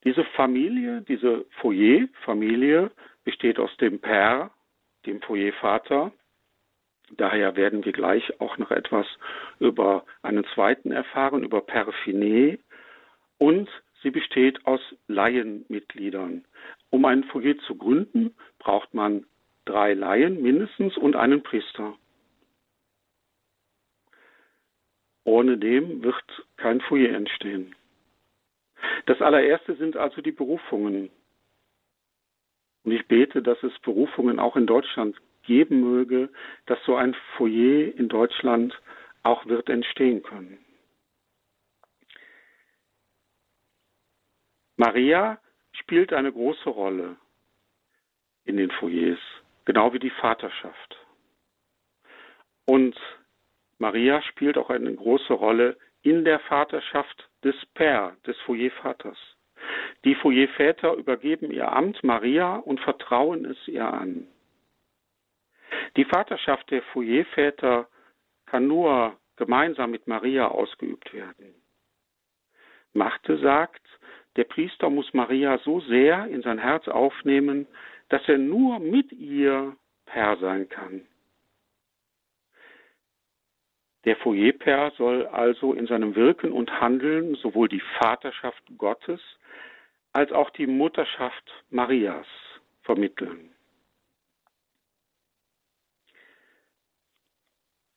Diese 0.03 0.23
Familie, 0.35 1.01
diese 1.01 1.45
Foyer-Familie 1.61 2.91
besteht 3.23 3.59
aus 3.59 3.75
dem 3.77 3.99
Père, 3.99 4.49
dem 5.05 5.21
Foyer-Vater. 5.21 6.11
Daher 7.11 7.55
werden 7.55 7.83
wir 7.83 7.91
gleich 7.91 8.39
auch 8.39 8.57
noch 8.57 8.71
etwas 8.71 9.05
über 9.59 10.05
einen 10.21 10.45
zweiten 10.53 10.91
erfahren, 10.91 11.43
über 11.43 11.59
Père 11.59 11.91
Finet. 12.03 12.61
Und 13.37 13.69
sie 14.01 14.11
besteht 14.11 14.65
aus 14.65 14.81
Laienmitgliedern. 15.07 16.45
Um 16.91 17.05
ein 17.05 17.23
Foyer 17.25 17.57
zu 17.67 17.75
gründen, 17.75 18.35
braucht 18.57 18.93
man 18.93 19.25
drei 19.65 19.93
Laien 19.93 20.41
mindestens 20.41 20.97
und 20.97 21.15
einen 21.15 21.43
Priester. 21.43 21.95
Ohne 25.29 25.59
dem 25.59 26.01
wird 26.01 26.25
kein 26.57 26.81
Foyer 26.81 27.13
entstehen. 27.13 27.75
Das 29.05 29.21
allererste 29.21 29.75
sind 29.75 29.95
also 29.95 30.23
die 30.23 30.31
Berufungen. 30.31 31.11
Und 32.83 32.91
ich 32.93 33.07
bete, 33.07 33.43
dass 33.43 33.61
es 33.61 33.77
Berufungen 33.83 34.39
auch 34.39 34.55
in 34.55 34.65
Deutschland 34.65 35.15
geben 35.43 35.81
möge, 35.81 36.29
dass 36.65 36.83
so 36.83 36.95
ein 36.95 37.15
Foyer 37.37 37.93
in 37.95 38.09
Deutschland 38.09 38.73
auch 39.21 39.45
wird 39.45 39.69
entstehen 39.69 40.23
können. 40.23 40.57
Maria 44.77 45.39
spielt 45.73 46.11
eine 46.11 46.31
große 46.31 46.71
Rolle 46.71 47.17
in 48.45 48.57
den 48.57 48.71
Foyers, 48.71 49.19
genau 49.65 49.93
wie 49.93 49.99
die 49.99 50.09
Vaterschaft. 50.09 50.97
Und 52.65 52.97
Maria 53.79 54.21
spielt 54.21 54.57
auch 54.57 54.69
eine 54.69 54.93
große 54.93 55.33
Rolle 55.33 55.77
in 56.01 56.23
der 56.23 56.39
Vaterschaft 56.39 57.29
des 57.43 57.55
Père, 57.75 58.11
des 58.25 58.37
Foyervaters. 58.41 59.17
Die 60.05 60.15
Foyerväter 60.15 60.93
übergeben 60.93 61.51
ihr 61.51 61.71
Amt 61.71 62.03
Maria 62.03 62.55
und 62.55 62.79
vertrauen 62.79 63.45
es 63.45 63.67
ihr 63.67 63.85
an. 63.85 64.27
Die 65.97 66.05
Vaterschaft 66.05 66.69
der 66.71 66.81
Foyerväter 66.93 67.87
kann 68.45 68.67
nur 68.67 69.17
gemeinsam 69.35 69.91
mit 69.91 70.07
Maria 70.07 70.47
ausgeübt 70.47 71.13
werden. 71.13 71.55
Machte 72.93 73.37
sagt, 73.37 73.81
der 74.35 74.43
Priester 74.43 74.89
muss 74.89 75.13
Maria 75.13 75.57
so 75.59 75.79
sehr 75.81 76.27
in 76.27 76.41
sein 76.41 76.59
Herz 76.59 76.87
aufnehmen, 76.87 77.67
dass 78.09 78.27
er 78.27 78.37
nur 78.37 78.79
mit 78.79 79.11
ihr 79.11 79.75
Herr 80.05 80.37
sein 80.37 80.67
kann. 80.69 81.05
Der 84.05 84.15
Foyerpair 84.17 84.91
soll 84.97 85.27
also 85.27 85.73
in 85.73 85.87
seinem 85.87 86.15
Wirken 86.15 86.51
und 86.51 86.79
Handeln 86.79 87.35
sowohl 87.35 87.67
die 87.67 87.83
Vaterschaft 87.99 88.63
Gottes 88.77 89.19
als 90.13 90.31
auch 90.31 90.49
die 90.51 90.67
Mutterschaft 90.67 91.43
Marias 91.69 92.27
vermitteln. 92.83 93.53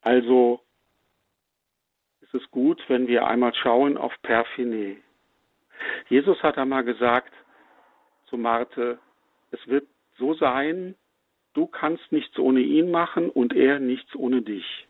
Also 0.02 0.60
ist 2.20 2.34
es 2.34 2.50
gut, 2.50 2.82
wenn 2.88 3.06
wir 3.06 3.26
einmal 3.26 3.54
schauen 3.54 3.96
auf 3.96 4.12
Perfine. 4.22 4.96
Jesus 6.08 6.42
hat 6.42 6.58
einmal 6.58 6.84
gesagt 6.84 7.32
zu 8.26 8.36
Marte, 8.36 8.98
es 9.52 9.66
wird 9.68 9.86
so 10.18 10.34
sein, 10.34 10.96
du 11.54 11.66
kannst 11.66 12.10
nichts 12.10 12.38
ohne 12.38 12.60
ihn 12.60 12.90
machen 12.90 13.30
und 13.30 13.54
er 13.54 13.78
nichts 13.78 14.14
ohne 14.16 14.42
dich. 14.42 14.88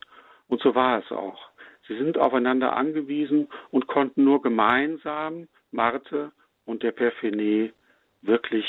Und 0.52 0.61
so 0.61 0.75
war 0.75 0.99
es 0.99 1.11
auch. 1.11 1.49
Sie 1.88 1.97
sind 1.97 2.18
aufeinander 2.18 2.76
angewiesen 2.76 3.49
und 3.71 3.87
konnten 3.87 4.23
nur 4.23 4.42
gemeinsam, 4.42 5.49
Marte 5.71 6.30
und 6.66 6.82
der 6.82 6.92
Perfene, 6.92 7.73
wirklich 8.21 8.66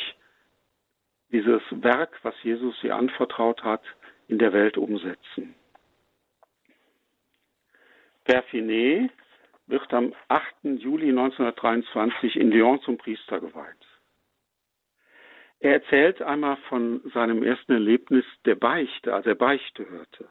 dieses 1.33 1.61
Werk, 1.71 2.17
was 2.23 2.35
Jesus 2.41 2.73
sie 2.79 2.89
anvertraut 2.89 3.65
hat, 3.65 3.81
in 4.29 4.39
der 4.39 4.53
Welt 4.53 4.77
umsetzen. 4.77 5.55
Perfine 8.23 9.09
wird 9.67 9.93
am 9.93 10.13
8. 10.29 10.45
Juli 10.63 11.09
1923 11.09 12.37
in 12.37 12.49
Lyon 12.49 12.79
zum 12.83 12.97
Priester 12.97 13.41
geweiht. 13.41 13.85
Er 15.59 15.73
erzählt 15.73 16.21
einmal 16.21 16.55
von 16.69 17.01
seinem 17.13 17.43
ersten 17.43 17.73
Erlebnis 17.73 18.23
der 18.45 18.55
Beichte, 18.55 19.13
als 19.13 19.25
er 19.25 19.35
Beichte 19.35 19.89
hörte. 19.89 20.29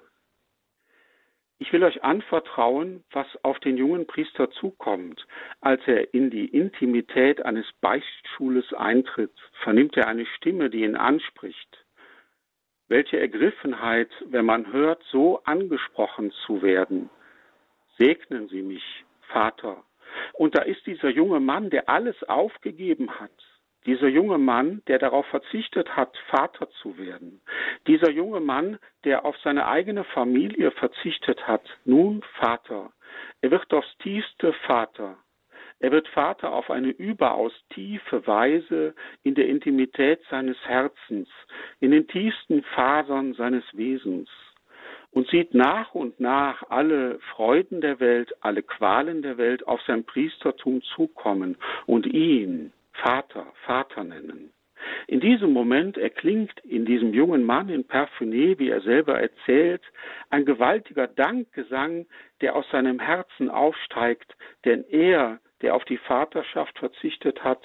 Ich 1.62 1.72
will 1.72 1.84
euch 1.84 2.02
anvertrauen, 2.02 3.04
was 3.12 3.28
auf 3.44 3.60
den 3.60 3.76
jungen 3.76 4.04
Priester 4.08 4.50
zukommt. 4.50 5.24
Als 5.60 5.80
er 5.86 6.12
in 6.12 6.28
die 6.28 6.46
Intimität 6.46 7.46
eines 7.46 7.66
Beichtschules 7.80 8.72
eintritt, 8.72 9.30
vernimmt 9.62 9.96
er 9.96 10.08
eine 10.08 10.26
Stimme, 10.26 10.70
die 10.70 10.82
ihn 10.82 10.96
anspricht. 10.96 11.86
welche 12.88 13.20
Ergriffenheit, 13.20 14.10
wenn 14.26 14.44
man 14.44 14.72
hört, 14.72 15.04
so 15.04 15.40
angesprochen 15.44 16.32
zu 16.46 16.62
werden. 16.62 17.10
Segnen 17.96 18.48
Sie 18.48 18.62
mich, 18.62 19.04
Vater. 19.28 19.84
Und 20.32 20.56
da 20.56 20.62
ist 20.62 20.84
dieser 20.84 21.10
junge 21.10 21.38
Mann, 21.38 21.70
der 21.70 21.88
alles 21.88 22.20
aufgegeben 22.24 23.20
hat. 23.20 23.30
Dieser 23.84 24.08
junge 24.08 24.38
Mann, 24.38 24.82
der 24.86 24.98
darauf 24.98 25.26
verzichtet 25.26 25.96
hat, 25.96 26.16
Vater 26.28 26.70
zu 26.82 26.98
werden. 26.98 27.40
Dieser 27.86 28.10
junge 28.10 28.40
Mann, 28.40 28.78
der 29.04 29.24
auf 29.24 29.36
seine 29.38 29.66
eigene 29.66 30.04
Familie 30.04 30.70
verzichtet 30.70 31.46
hat, 31.48 31.64
nun 31.84 32.22
Vater. 32.38 32.92
Er 33.40 33.50
wird 33.50 33.72
aufs 33.72 33.96
tiefste 33.98 34.52
Vater. 34.66 35.16
Er 35.80 35.90
wird 35.90 36.06
Vater 36.08 36.52
auf 36.52 36.70
eine 36.70 36.90
überaus 36.90 37.52
tiefe 37.70 38.24
Weise 38.24 38.94
in 39.24 39.34
der 39.34 39.48
Intimität 39.48 40.20
seines 40.30 40.56
Herzens, 40.64 41.28
in 41.80 41.90
den 41.90 42.06
tiefsten 42.06 42.62
Fasern 42.62 43.34
seines 43.34 43.64
Wesens 43.72 44.30
und 45.10 45.28
sieht 45.28 45.54
nach 45.54 45.92
und 45.92 46.20
nach 46.20 46.62
alle 46.70 47.18
Freuden 47.34 47.80
der 47.80 47.98
Welt, 47.98 48.32
alle 48.40 48.62
Qualen 48.62 49.22
der 49.22 49.38
Welt 49.38 49.66
auf 49.66 49.80
sein 49.82 50.04
Priestertum 50.04 50.82
zukommen 50.82 51.56
und 51.86 52.06
ihn 52.06 52.72
Vater, 53.02 53.52
Vater 53.66 54.04
nennen. 54.04 54.52
In 55.06 55.20
diesem 55.20 55.52
Moment 55.52 55.96
erklingt 55.98 56.58
in 56.64 56.84
diesem 56.84 57.12
jungen 57.12 57.44
Mann 57.44 57.68
in 57.68 57.84
Parfuné, 57.86 58.58
wie 58.58 58.70
er 58.70 58.80
selber 58.80 59.20
erzählt, 59.20 59.82
ein 60.30 60.44
gewaltiger 60.44 61.08
Dankgesang, 61.08 62.06
der 62.40 62.56
aus 62.56 62.68
seinem 62.70 62.98
Herzen 62.98 63.48
aufsteigt, 63.50 64.36
denn 64.64 64.84
er, 64.88 65.40
der 65.60 65.74
auf 65.74 65.84
die 65.84 65.98
Vaterschaft 65.98 66.78
verzichtet 66.78 67.42
hat, 67.42 67.62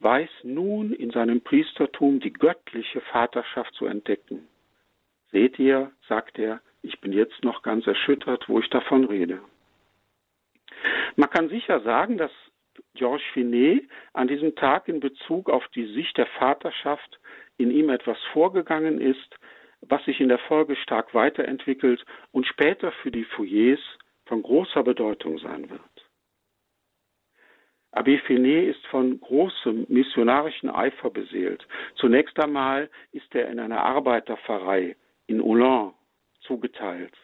weiß 0.00 0.30
nun 0.42 0.92
in 0.92 1.10
seinem 1.10 1.42
Priestertum 1.42 2.20
die 2.20 2.32
göttliche 2.32 3.00
Vaterschaft 3.02 3.74
zu 3.74 3.86
entdecken. 3.86 4.48
Seht 5.30 5.58
ihr, 5.58 5.92
sagt 6.08 6.38
er, 6.38 6.60
ich 6.82 7.00
bin 7.00 7.12
jetzt 7.12 7.44
noch 7.44 7.62
ganz 7.62 7.86
erschüttert, 7.86 8.48
wo 8.48 8.60
ich 8.60 8.70
davon 8.70 9.04
rede. 9.04 9.40
Man 11.16 11.30
kann 11.30 11.48
sicher 11.48 11.80
sagen, 11.80 12.16
dass 12.16 12.30
Georges 12.94 13.26
Finet 13.32 13.88
an 14.12 14.28
diesem 14.28 14.54
Tag 14.54 14.88
in 14.88 15.00
Bezug 15.00 15.50
auf 15.50 15.66
die 15.68 15.86
Sicht 15.94 16.16
der 16.16 16.26
Vaterschaft 16.38 17.18
in 17.56 17.70
ihm 17.70 17.90
etwas 17.90 18.18
vorgegangen 18.32 19.00
ist, 19.00 19.36
was 19.80 20.04
sich 20.04 20.20
in 20.20 20.28
der 20.28 20.38
Folge 20.38 20.76
stark 20.76 21.14
weiterentwickelt 21.14 22.04
und 22.32 22.46
später 22.46 22.92
für 23.02 23.10
die 23.10 23.24
Foyers 23.24 23.80
von 24.26 24.42
großer 24.42 24.82
Bedeutung 24.82 25.38
sein 25.38 25.70
wird. 25.70 25.80
Abbé 27.92 28.20
Finet 28.26 28.76
ist 28.76 28.86
von 28.88 29.18
großem 29.20 29.86
missionarischen 29.88 30.68
Eifer 30.68 31.10
beseelt. 31.10 31.66
Zunächst 31.96 32.38
einmal 32.38 32.90
ist 33.12 33.34
er 33.34 33.48
in 33.48 33.58
einer 33.58 33.80
Arbeiterpfarrei 33.80 34.94
in 35.26 35.40
Oulan 35.40 35.94
zugeteilt. 36.40 37.16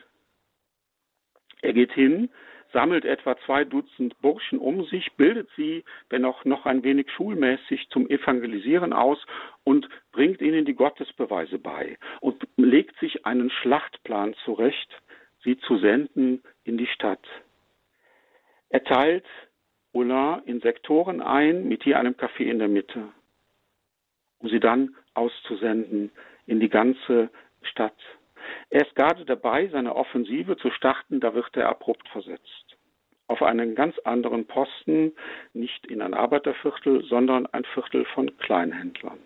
Er 1.61 1.73
geht 1.75 1.93
hin 1.93 2.31
sammelt 2.75 3.07
etwa 3.07 3.39
zwei 3.47 3.65
Dutzend 3.65 4.21
Burschen 4.21 4.59
um 4.59 4.85
sich, 4.85 5.13
bildet 5.13 5.49
sie, 5.57 5.85
wenn 6.11 6.27
auch 6.27 6.45
noch 6.45 6.67
ein 6.67 6.83
wenig 6.83 7.11
schulmäßig, 7.13 7.89
zum 7.89 8.11
Evangelisieren 8.11 8.93
aus 8.93 9.25
und 9.63 9.89
bringt 10.13 10.43
ihnen 10.43 10.67
die 10.67 10.75
Gottesbeweise 10.75 11.59
bei 11.59 11.97
und 12.21 12.47
legt 12.57 12.99
sich 12.99 13.25
einen 13.25 13.49
Schlachtplan 13.49 14.35
zurecht, 14.45 14.91
sie 15.43 15.57
zu 15.57 15.79
senden 15.79 16.43
in 16.65 16.77
die 16.77 16.89
Stadt. 16.89 17.27
Er 18.69 18.83
teilt 18.85 19.25
Oulin 19.93 20.43
in 20.45 20.61
Sektoren 20.61 21.23
ein, 21.23 21.69
mit 21.69 21.85
je 21.85 21.95
einem 21.95 22.15
Café 22.15 22.43
in 22.43 22.59
der 22.59 22.69
Mitte, 22.69 23.09
um 24.41 24.49
sie 24.49 24.61
dann 24.61 24.97
auszusenden 25.15 26.11
in 26.47 26.59
die 26.59 26.69
ganze 26.69 27.31
Stadt. 27.63 27.97
Er 28.71 28.87
ist 28.87 28.95
gerade 28.95 29.25
dabei, 29.25 29.69
seine 29.69 29.95
Offensive 29.95 30.57
zu 30.57 30.71
starten, 30.71 31.21
da 31.21 31.35
wird 31.35 31.57
er 31.57 31.69
abrupt 31.69 32.09
versetzt. 32.09 32.64
Auf 33.27 33.43
einen 33.43 33.75
ganz 33.75 33.99
anderen 34.01 34.47
Posten, 34.47 35.13
nicht 35.53 35.87
in 35.87 36.03
ein 36.03 36.15
Arbeiterviertel, 36.15 37.05
sondern 37.05 37.47
ein 37.47 37.65
Viertel 37.65 38.05
von 38.07 38.37
Kleinhändlern. 38.39 39.19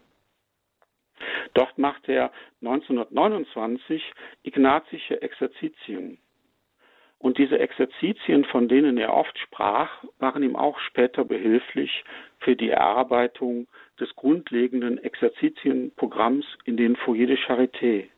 Dort 1.54 1.78
macht 1.78 2.08
er 2.08 2.30
1929 2.62 4.02
ignatische 4.44 5.20
Exerzitien. 5.20 6.18
Und 7.18 7.38
diese 7.38 7.58
Exerzitien, 7.58 8.44
von 8.44 8.68
denen 8.68 8.96
er 8.96 9.12
oft 9.12 9.36
sprach, 9.38 10.04
waren 10.18 10.44
ihm 10.44 10.54
auch 10.54 10.78
später 10.78 11.24
behilflich 11.24 12.04
für 12.38 12.54
die 12.54 12.70
Erarbeitung 12.70 13.66
des 13.98 14.14
grundlegenden 14.14 15.02
Exerzitienprogramms 15.02 16.46
in 16.64 16.76
den 16.76 16.94
Foyer 16.94 17.26
de 17.26 17.36
Charité. 17.36 18.08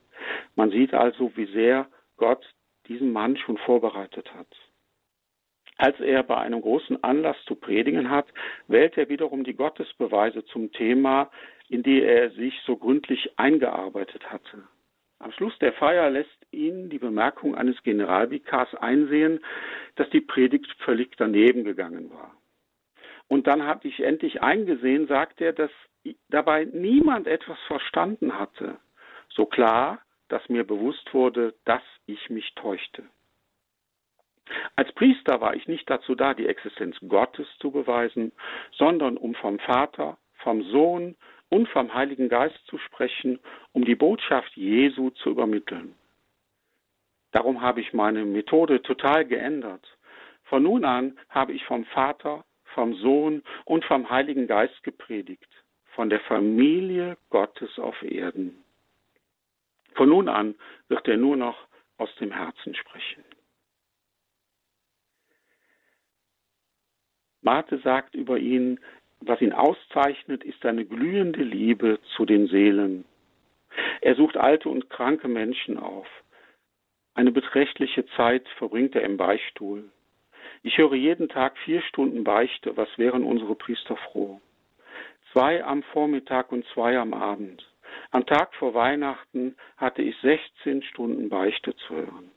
Man 0.55 0.71
sieht 0.71 0.93
also, 0.93 1.33
wie 1.37 1.47
sehr 1.47 1.89
Gott 2.19 2.45
diesen 2.89 3.13
Mann 3.13 3.39
schon 3.39 3.57
vorbereitet 3.57 4.35
hat. 4.35 4.49
Als 5.81 5.99
er 5.99 6.23
bei 6.25 6.37
einem 6.37 6.61
großen 6.61 7.03
Anlass 7.03 7.43
zu 7.47 7.55
predigen 7.55 8.11
hat, 8.11 8.27
wählt 8.69 8.99
er 8.99 9.09
wiederum 9.09 9.45
die 9.45 9.55
Gottesbeweise 9.55 10.45
zum 10.45 10.73
Thema, 10.73 11.31
in 11.71 11.83
die 11.83 12.03
er 12.03 12.33
sich 12.33 12.53
so 12.67 12.77
gründlich 12.77 13.31
eingearbeitet 13.39 14.31
hatte. 14.31 14.65
Am 15.21 15.33
Schluss 15.33 15.59
der 15.59 15.73
Feier 15.73 16.11
lässt 16.11 16.37
ihn 16.51 16.91
die 16.91 16.99
Bemerkung 16.99 17.55
eines 17.55 17.83
Generalvikars 17.83 18.75
einsehen, 18.75 19.41
dass 19.97 20.11
die 20.11 20.21
Predigt 20.21 20.71
völlig 20.85 21.17
daneben 21.17 21.65
gegangen 21.65 22.11
war. 22.11 22.37
Und 23.29 23.47
dann 23.47 23.63
habe 23.63 23.89
ich 23.89 24.01
endlich 24.01 24.43
eingesehen, 24.43 25.07
sagt 25.07 25.41
er, 25.41 25.55
dass 25.55 25.71
dabei 26.29 26.67
niemand 26.67 27.27
etwas 27.27 27.59
verstanden 27.69 28.39
hatte. 28.39 28.77
So 29.31 29.47
klar, 29.47 30.03
dass 30.29 30.47
mir 30.51 30.65
bewusst 30.65 31.15
wurde, 31.15 31.55
dass 31.65 31.83
ich 32.05 32.29
mich 32.29 32.55
täuschte. 32.55 33.03
Als 34.77 34.93
Priester 34.93 35.41
war 35.41 35.55
ich 35.55 35.69
nicht 35.69 35.89
dazu 35.89 36.15
da, 36.15 36.35
die 36.35 36.47
Existenz 36.47 36.97
Gottes 37.07 37.47
zu 37.59 37.71
beweisen, 37.71 38.33
sondern 38.73 39.17
um 39.17 39.35
vom 39.35 39.59
Vater, 39.59 40.19
vom 40.39 40.63
Sohn 40.65 41.17
und 41.49 41.69
vom 41.69 41.93
Heiligen 41.93 42.29
Geist 42.29 42.59
zu 42.67 42.79
sprechen, 42.79 43.39
um 43.73 43.85
die 43.85 43.95
Botschaft 43.95 44.57
Jesu 44.57 45.11
zu 45.11 45.31
übermitteln. 45.31 45.95
Darum 47.33 47.61
habe 47.61 47.81
ich 47.81 47.93
meine 47.93 48.25
Methode 48.25 48.83
total 48.83 49.25
geändert. 49.25 49.87
Von 50.45 50.65
nun 50.65 50.85
an 50.85 51.19
habe 51.29 51.53
ich 51.53 51.65
vom 51.65 51.85
Vater, 51.87 52.45
vom 52.75 52.95
Sohn 52.95 53.43
und 53.65 53.85
vom 53.85 54.11
Heiligen 54.11 54.47
Geist 54.47 54.83
gepredigt, 54.83 55.49
von 55.95 56.11
der 56.11 56.21
Familie 56.21 57.17
Gottes 57.31 57.79
auf 57.79 58.03
Erden. 58.03 58.65
Von 59.95 60.09
nun 60.09 60.29
an 60.29 60.55
wird 60.89 61.07
er 61.09 61.17
nur 61.17 61.37
noch 61.37 61.69
aus 61.99 62.15
dem 62.17 62.33
Herzen 62.33 62.75
sprechen. 62.75 63.25
Marte 67.43 67.79
sagt 67.79 68.15
über 68.15 68.39
ihn, 68.39 68.81
was 69.21 69.41
ihn 69.41 69.53
auszeichnet, 69.53 70.45
ist 70.45 70.61
seine 70.63 70.85
glühende 70.85 71.43
Liebe 71.43 71.99
zu 72.17 72.25
den 72.25 72.47
Seelen. 72.49 73.05
Er 74.01 74.15
sucht 74.15 74.37
alte 74.37 74.69
und 74.69 74.91
kranke 74.91 75.29
Menschen 75.29 75.79
auf. 75.79 76.07
Eine 77.15 77.33
beträchtliche 77.33 78.07
Zeit 78.17 78.49
verbringt 78.57 78.95
er 78.95 79.03
im 79.03 79.17
Beichtstuhl. 79.17 79.91
Ich 80.63 80.79
höre 80.79 80.95
jeden 80.95 81.29
Tag 81.29 81.57
vier 81.59 81.83
Stunden 81.83 82.25
Beichte, 82.25 82.77
was 82.77 82.89
wären 82.99 83.25
unsere 83.25 83.55
Priester 83.55 83.97
froh. 83.97 84.41
Zwei 85.33 85.65
am 85.65 85.83
Vormittag 85.83 86.51
und 86.53 86.67
zwei 86.75 86.99
am 86.99 87.15
Abend. 87.15 87.67
Am 88.11 88.27
Tag 88.27 88.55
vor 88.55 88.75
Weihnachten 88.75 89.57
hatte 89.77 90.03
ich 90.03 90.17
16 90.19 90.83
Stunden 90.83 91.29
Beichte 91.29 91.75
zu 91.77 91.95
hören. 91.95 92.31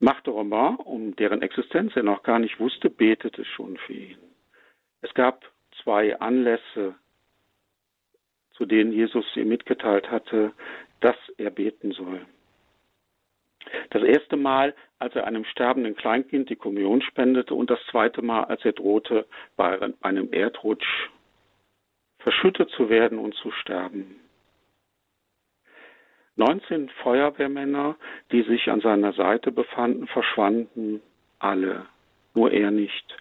Marthe 0.00 0.30
Romain, 0.30 0.76
um 0.76 1.16
deren 1.16 1.42
Existenz 1.42 1.96
er 1.96 2.04
noch 2.04 2.22
gar 2.22 2.38
nicht 2.38 2.60
wusste, 2.60 2.88
betete 2.88 3.44
schon 3.44 3.76
für 3.78 3.94
ihn. 3.94 4.18
Es 5.00 5.12
gab 5.14 5.44
zwei 5.82 6.18
Anlässe, 6.20 6.94
zu 8.52 8.66
denen 8.66 8.92
Jesus 8.92 9.24
ihm 9.36 9.48
mitgeteilt 9.48 10.10
hatte, 10.10 10.52
dass 11.00 11.16
er 11.36 11.50
beten 11.50 11.92
soll. 11.92 12.26
Das 13.90 14.02
erste 14.02 14.36
Mal, 14.36 14.74
als 14.98 15.14
er 15.14 15.26
einem 15.26 15.44
sterbenden 15.44 15.94
Kleinkind 15.94 16.48
die 16.48 16.56
Kommunion 16.56 17.02
spendete 17.02 17.54
und 17.54 17.70
das 17.70 17.80
zweite 17.90 18.22
Mal, 18.22 18.44
als 18.44 18.64
er 18.64 18.72
drohte, 18.72 19.26
bei 19.56 19.78
einem 20.00 20.32
Erdrutsch 20.32 21.08
verschüttet 22.18 22.70
zu 22.70 22.88
werden 22.88 23.18
und 23.18 23.34
zu 23.34 23.50
sterben. 23.50 24.20
19 26.38 26.88
Feuerwehrmänner, 27.02 27.96
die 28.30 28.42
sich 28.42 28.70
an 28.70 28.80
seiner 28.80 29.12
Seite 29.12 29.50
befanden, 29.50 30.06
verschwanden 30.06 31.02
alle, 31.40 31.86
nur 32.34 32.52
er 32.52 32.70
nicht. 32.70 33.16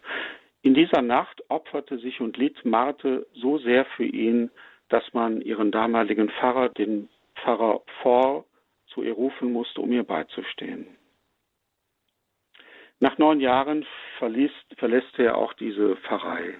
In 0.61 0.75
dieser 0.75 1.01
Nacht 1.01 1.43
opferte 1.49 1.97
sich 1.97 2.21
und 2.21 2.37
litt 2.37 2.63
Marte 2.63 3.25
so 3.33 3.57
sehr 3.57 3.85
für 3.85 4.05
ihn, 4.05 4.51
dass 4.89 5.03
man 5.13 5.41
ihren 5.41 5.71
damaligen 5.71 6.29
Pfarrer, 6.29 6.69
den 6.69 7.09
Pfarrer 7.35 7.81
Vor, 8.01 8.45
zu 8.87 9.03
ihr 9.03 9.13
rufen 9.13 9.51
musste, 9.51 9.81
um 9.81 9.91
ihr 9.91 10.03
beizustehen. 10.03 10.87
Nach 12.99 13.17
neun 13.17 13.39
Jahren 13.39 13.85
verließ, 14.17 14.51
verlässt 14.77 15.19
er 15.19 15.37
auch 15.37 15.53
diese 15.53 15.95
Pfarrei 15.97 16.55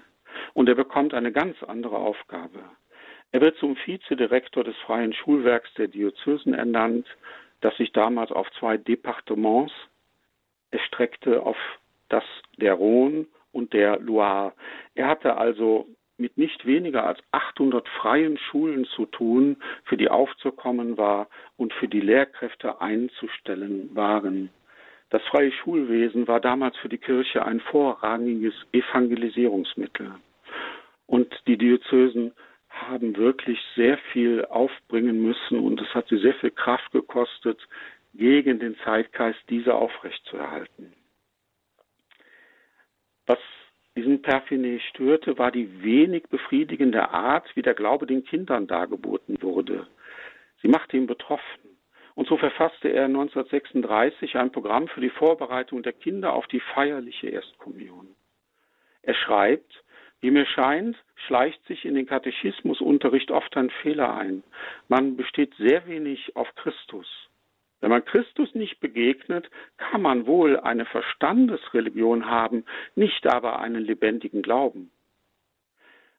und 0.53 0.69
er 0.69 0.75
bekommt 0.75 1.13
eine 1.13 1.31
ganz 1.31 1.61
andere 1.63 1.97
Aufgabe. 1.97 2.59
Er 3.31 3.41
wird 3.41 3.57
zum 3.57 3.75
Vizedirektor 3.75 4.63
des 4.63 4.75
freien 4.77 5.13
Schulwerks 5.13 5.73
der 5.75 5.87
Diözesen 5.87 6.53
ernannt, 6.53 7.07
das 7.61 7.75
sich 7.77 7.91
damals 7.91 8.31
auf 8.31 8.49
zwei 8.59 8.77
Departements 8.77 9.73
erstreckte, 10.71 11.43
auf 11.43 11.57
das 12.09 12.23
der 12.57 12.73
Rhone 12.73 13.25
und 13.51 13.73
der 13.73 13.99
Loire. 13.99 14.53
Er 14.95 15.07
hatte 15.07 15.37
also 15.37 15.87
mit 16.17 16.37
nicht 16.37 16.65
weniger 16.65 17.05
als 17.05 17.19
800 17.31 17.87
freien 17.89 18.37
Schulen 18.37 18.85
zu 18.85 19.05
tun, 19.05 19.57
für 19.83 19.97
die 19.97 20.09
aufzukommen 20.09 20.97
war 20.97 21.27
und 21.57 21.73
für 21.73 21.87
die 21.87 22.01
Lehrkräfte 22.01 22.81
einzustellen 22.81 23.89
waren. 23.95 24.49
Das 25.09 25.21
freie 25.23 25.51
Schulwesen 25.51 26.27
war 26.27 26.39
damals 26.39 26.75
für 26.77 26.89
die 26.89 26.97
Kirche 26.97 27.45
ein 27.45 27.59
vorrangiges 27.59 28.53
Evangelisierungsmittel. 28.73 30.15
Und 31.05 31.33
die 31.47 31.57
Diözesen 31.57 32.33
haben 32.81 33.15
wirklich 33.15 33.59
sehr 33.75 33.97
viel 34.11 34.45
aufbringen 34.45 35.21
müssen 35.21 35.59
und 35.59 35.81
es 35.81 35.93
hat 35.93 36.07
sie 36.07 36.17
sehr 36.17 36.33
viel 36.35 36.51
Kraft 36.51 36.91
gekostet, 36.91 37.59
gegen 38.13 38.59
den 38.59 38.75
Zeitgeist 38.83 39.39
diese 39.49 39.75
aufrechtzuerhalten. 39.75 40.93
Was 43.27 43.39
diesen 43.95 44.21
Perfinet 44.21 44.81
störte, 44.83 45.37
war 45.37 45.51
die 45.51 45.83
wenig 45.83 46.23
befriedigende 46.29 47.09
Art, 47.09 47.47
wie 47.55 47.61
der 47.61 47.73
Glaube 47.73 48.07
den 48.07 48.23
Kindern 48.23 48.67
dargeboten 48.67 49.41
wurde. 49.41 49.87
Sie 50.61 50.67
machte 50.67 50.97
ihn 50.97 51.07
betroffen. 51.07 51.77
Und 52.15 52.27
so 52.27 52.37
verfasste 52.37 52.89
er 52.89 53.05
1936 53.05 54.37
ein 54.37 54.51
Programm 54.51 54.87
für 54.87 55.01
die 55.01 55.11
Vorbereitung 55.11 55.83
der 55.83 55.93
Kinder 55.93 56.33
auf 56.33 56.47
die 56.47 56.59
feierliche 56.59 57.29
Erstkommunion. 57.29 58.15
Er 59.03 59.13
schreibt, 59.13 59.83
wie 60.21 60.31
mir 60.31 60.45
scheint, 60.45 60.97
schleicht 61.27 61.63
sich 61.67 61.85
in 61.85 61.95
den 61.95 62.07
Katechismusunterricht 62.07 63.31
oft 63.31 63.55
ein 63.55 63.69
Fehler 63.81 64.15
ein. 64.15 64.43
Man 64.87 65.15
besteht 65.15 65.53
sehr 65.55 65.85
wenig 65.87 66.35
auf 66.35 66.53
Christus. 66.55 67.07
Wenn 67.79 67.91
man 67.91 68.05
Christus 68.05 68.55
nicht 68.55 68.79
begegnet, 68.79 69.49
kann 69.77 70.01
man 70.01 70.25
wohl 70.25 70.59
eine 70.59 70.85
Verstandesreligion 70.85 72.25
haben, 72.25 72.65
nicht 72.95 73.27
aber 73.27 73.59
einen 73.59 73.83
lebendigen 73.83 74.41
Glauben. 74.41 74.91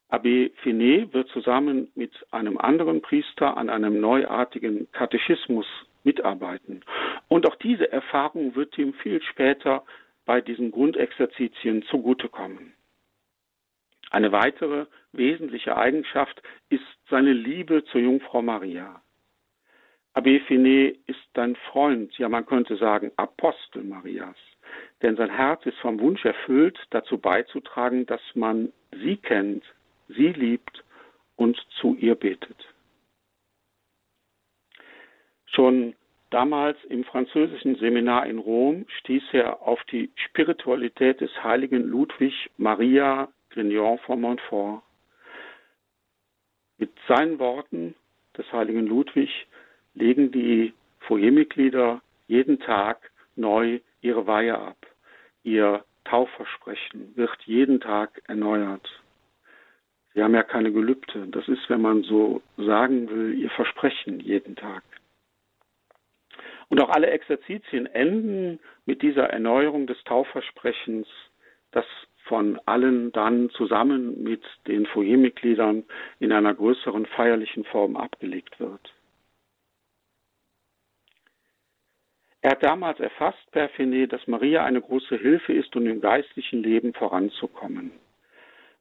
Abbé 0.09 0.51
Finet 0.63 1.13
wird 1.13 1.29
zusammen 1.29 1.91
mit 1.95 2.11
einem 2.31 2.57
anderen 2.57 3.01
Priester 3.01 3.57
an 3.57 3.69
einem 3.69 3.99
neuartigen 3.99 4.91
Katechismus 4.91 5.67
mitarbeiten. 6.03 6.81
Und 7.27 7.45
auch 7.45 7.55
diese 7.55 7.91
Erfahrung 7.91 8.55
wird 8.55 8.77
ihm 8.77 8.93
viel 8.93 9.21
später 9.21 9.83
bei 10.25 10.41
diesen 10.41 10.71
Grundexerzitien 10.71 11.83
zugutekommen. 11.83 12.73
Eine 14.09 14.31
weitere 14.31 14.87
wesentliche 15.11 15.77
Eigenschaft 15.77 16.41
ist 16.69 16.83
seine 17.09 17.33
Liebe 17.33 17.83
zur 17.85 18.01
Jungfrau 18.01 18.41
Maria. 18.41 19.01
Abbé 20.15 20.39
Finet 20.45 20.99
ist 21.05 21.37
ein 21.37 21.55
Freund, 21.71 22.17
ja 22.17 22.27
man 22.27 22.45
könnte 22.45 22.75
sagen 22.77 23.11
Apostel 23.15 23.83
Marias, 23.83 24.35
denn 25.01 25.15
sein 25.15 25.29
Herz 25.29 25.65
ist 25.65 25.77
vom 25.77 25.99
Wunsch 25.99 26.25
erfüllt, 26.25 26.77
dazu 26.89 27.19
beizutragen, 27.19 28.05
dass 28.07 28.21
man 28.33 28.73
sie 28.91 29.17
kennt, 29.17 29.63
sie 30.07 30.33
liebt 30.33 30.83
und 31.35 31.57
zu 31.79 31.95
ihr 31.95 32.15
betet. 32.15 32.57
Schon 35.45 35.95
damals 36.31 36.77
im 36.85 37.03
französischen 37.03 37.75
Seminar 37.75 38.25
in 38.25 38.39
Rom 38.39 38.85
stieß 38.99 39.23
er 39.33 39.61
auf 39.61 39.83
die 39.85 40.11
Spiritualität 40.15 41.21
des 41.21 41.31
heiligen 41.43 41.83
Ludwig 41.83 42.49
Maria 42.57 43.29
Grignon 43.49 43.97
von 43.99 44.21
Montfort. 44.21 44.83
Mit 46.77 46.91
seinen 47.07 47.39
Worten 47.39 47.95
des 48.37 48.51
heiligen 48.51 48.87
Ludwig 48.87 49.47
legen 49.93 50.31
die 50.31 50.73
Foyermitglieder 51.01 52.01
jeden 52.27 52.59
Tag 52.59 53.11
neu 53.35 53.79
ihre 54.01 54.27
Weihe 54.27 54.57
ab. 54.57 54.77
Ihr 55.43 55.83
Taufversprechen 56.05 57.15
wird 57.15 57.37
jeden 57.45 57.79
Tag 57.81 58.21
erneuert. 58.27 58.87
Sie 60.13 60.23
haben 60.23 60.33
ja 60.33 60.43
keine 60.43 60.71
Gelübde. 60.71 61.27
Das 61.27 61.47
ist, 61.47 61.69
wenn 61.69 61.81
man 61.81 62.03
so 62.03 62.41
sagen 62.57 63.09
will, 63.09 63.37
ihr 63.37 63.49
Versprechen 63.51 64.19
jeden 64.19 64.55
Tag. 64.55 64.83
Und 66.69 66.81
auch 66.81 66.89
alle 66.89 67.07
Exerzitien 67.07 67.87
enden 67.87 68.59
mit 68.85 69.01
dieser 69.01 69.29
Erneuerung 69.29 69.87
des 69.87 70.03
Taufversprechens, 70.03 71.07
das 71.71 71.85
von 72.29 72.59
allen 72.65 73.11
dann 73.11 73.49
zusammen 73.49 74.23
mit 74.23 74.43
den 74.67 74.85
Foyermitgliedern 74.85 75.83
in 76.19 76.31
einer 76.31 76.53
größeren 76.53 77.07
feierlichen 77.07 77.65
Form 77.65 77.97
abgelegt 77.97 78.59
wird. 78.59 78.93
Er 82.41 82.51
hat 82.51 82.63
damals 82.63 82.99
erfasst, 82.99 83.51
per 83.51 83.67
Finet, 83.69 84.13
dass 84.13 84.25
Maria 84.27 84.63
eine 84.63 84.79
große 84.79 85.17
Hilfe 85.17 85.53
ist, 85.53 85.75
um 85.75 85.85
im 85.87 85.99
geistlichen 85.99 86.63
Leben 86.63 86.93
voranzukommen. 86.93 87.91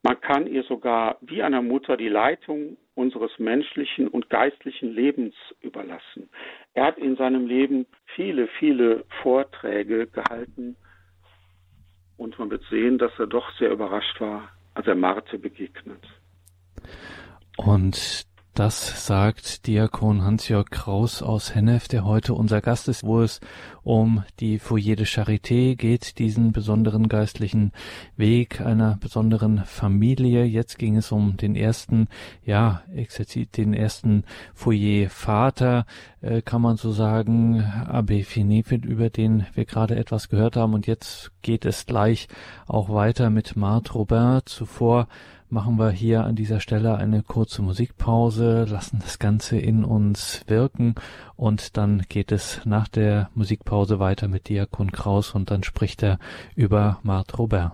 Man 0.02 0.20
kann 0.20 0.46
ihr 0.46 0.62
sogar 0.62 1.16
wie 1.22 1.42
einer 1.42 1.62
Mutter 1.62 1.96
die 1.96 2.08
Leitung 2.08 2.76
unseres 2.94 3.36
menschlichen 3.38 4.06
und 4.06 4.30
geistlichen 4.30 4.94
Lebens 4.94 5.34
überlassen. 5.60 6.28
Er 6.74 6.84
hat 6.84 6.98
in 6.98 7.16
seinem 7.16 7.46
Leben 7.46 7.86
viele, 8.14 8.46
viele 8.46 9.04
Vorträge 9.22 10.06
gehalten 10.06 10.76
und 12.18 12.38
man 12.38 12.50
wird 12.50 12.64
sehen, 12.68 12.98
dass 12.98 13.12
er 13.18 13.26
doch 13.26 13.50
sehr 13.58 13.70
überrascht 13.70 14.20
war, 14.20 14.50
als 14.74 14.86
er 14.86 14.94
Marte 14.94 15.38
begegnet. 15.38 16.06
Und 17.56 18.26
das 18.58 19.06
sagt 19.06 19.68
Diakon 19.68 20.24
Hans-Jörg 20.24 20.68
Kraus 20.70 21.22
aus 21.22 21.54
Hennef, 21.54 21.86
der 21.86 22.04
heute 22.04 22.34
unser 22.34 22.60
Gast 22.60 22.88
ist, 22.88 23.04
wo 23.04 23.20
es 23.20 23.40
um 23.84 24.24
die 24.40 24.58
Foyer 24.58 24.96
de 24.96 25.06
Charité 25.06 25.76
geht, 25.76 26.18
diesen 26.18 26.50
besonderen 26.50 27.08
geistlichen 27.08 27.70
Weg 28.16 28.60
einer 28.60 28.96
besonderen 29.00 29.64
Familie. 29.64 30.42
Jetzt 30.42 30.76
ging 30.76 30.96
es 30.96 31.12
um 31.12 31.36
den 31.36 31.54
ersten, 31.54 32.08
ja, 32.44 32.82
Exerzit, 32.92 33.56
den 33.56 33.74
ersten 33.74 34.24
Foyer 34.54 35.08
Vater, 35.08 35.86
äh, 36.20 36.42
kann 36.42 36.60
man 36.60 36.76
so 36.76 36.90
sagen, 36.90 37.62
Abbé 37.62 38.24
Finefit, 38.24 38.84
über 38.84 39.08
den 39.08 39.46
wir 39.54 39.66
gerade 39.66 39.94
etwas 39.94 40.28
gehört 40.28 40.56
haben. 40.56 40.74
Und 40.74 40.88
jetzt 40.88 41.30
geht 41.42 41.64
es 41.64 41.86
gleich 41.86 42.26
auch 42.66 42.88
weiter 42.88 43.30
mit 43.30 43.54
Marthe 43.54 43.92
Robin. 43.92 44.40
Zuvor 44.46 45.06
machen 45.50 45.78
wir 45.78 45.90
hier 45.90 46.24
an 46.24 46.36
dieser 46.36 46.60
Stelle 46.60 46.96
eine 46.96 47.22
kurze 47.22 47.62
Musikpause, 47.62 48.64
lassen 48.68 49.00
das 49.02 49.18
Ganze 49.18 49.58
in 49.58 49.84
uns 49.84 50.44
wirken 50.46 50.94
und 51.36 51.76
dann 51.76 52.02
geht 52.08 52.32
es 52.32 52.60
nach 52.64 52.88
der 52.88 53.30
Musikpause 53.34 53.98
weiter 53.98 54.28
mit 54.28 54.48
Diakon 54.48 54.92
Kraus 54.92 55.34
und 55.34 55.50
dann 55.50 55.62
spricht 55.62 56.02
er 56.02 56.18
über 56.54 56.98
Marthe 57.02 57.36
Robert. 57.36 57.72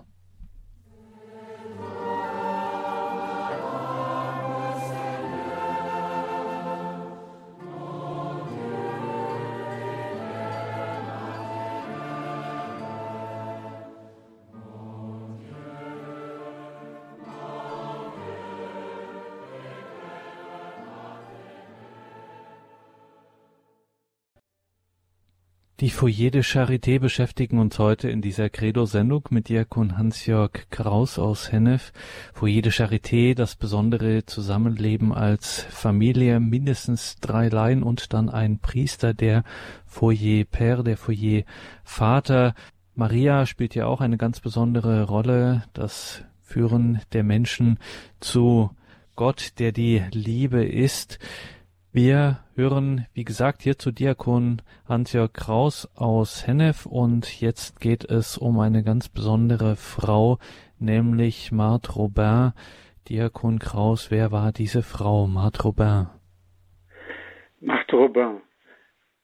Die 25.85 25.91
Foyer 25.91 26.31
de 26.31 26.41
Charité 26.41 26.97
beschäftigen 26.97 27.59
uns 27.59 27.77
heute 27.77 28.09
in 28.09 28.19
dieser 28.19 28.49
Credo-Sendung 28.49 29.25
mit 29.29 29.49
Diakon 29.49 29.99
Hans-Jörg 29.99 30.65
Kraus 30.71 31.19
aus 31.19 31.51
Hennef. 31.51 31.93
Foyer 32.33 32.63
de 32.63 32.71
Charité, 32.71 33.35
das 33.35 33.55
besondere 33.55 34.25
Zusammenleben 34.25 35.13
als 35.13 35.61
Familie, 35.69 36.39
mindestens 36.39 37.17
drei 37.17 37.49
Laien 37.49 37.83
und 37.83 38.13
dann 38.13 38.31
ein 38.31 38.57
Priester, 38.57 39.13
der 39.13 39.43
Foyer 39.85 40.45
Père, 40.45 40.81
der 40.81 40.97
Foyer 40.97 41.43
Vater. 41.83 42.55
Maria 42.95 43.45
spielt 43.45 43.75
ja 43.75 43.85
auch 43.85 44.01
eine 44.01 44.17
ganz 44.17 44.39
besondere 44.39 45.03
Rolle, 45.03 45.65
das 45.73 46.23
Führen 46.41 46.99
der 47.13 47.23
Menschen 47.23 47.77
zu 48.19 48.71
Gott, 49.15 49.59
der 49.59 49.71
die 49.71 50.01
Liebe 50.11 50.65
ist. 50.65 51.19
Wir 51.95 52.39
hören, 52.57 53.05
wie 53.13 53.23
gesagt, 53.23 53.61
hier 53.61 53.77
zu 53.77 53.89
Diakon 53.89 54.61
Hans-Jörg 54.85 55.31
Kraus 55.31 55.89
aus 55.95 56.45
Hennef 56.45 56.85
und 56.85 57.39
jetzt 57.39 57.79
geht 57.79 58.03
es 58.03 58.37
um 58.37 58.59
eine 58.59 58.83
ganz 58.83 59.07
besondere 59.07 59.77
Frau, 59.77 60.37
nämlich 60.77 61.53
Marthe 61.53 61.93
Robin. 61.93 62.51
Diakon 63.07 63.59
Kraus, 63.59 64.11
wer 64.11 64.33
war 64.33 64.51
diese 64.51 64.83
Frau, 64.83 65.25
Marthe 65.27 65.63
Robin? 65.63 66.07
Marthe 67.61 67.95
Robin. 67.95 68.41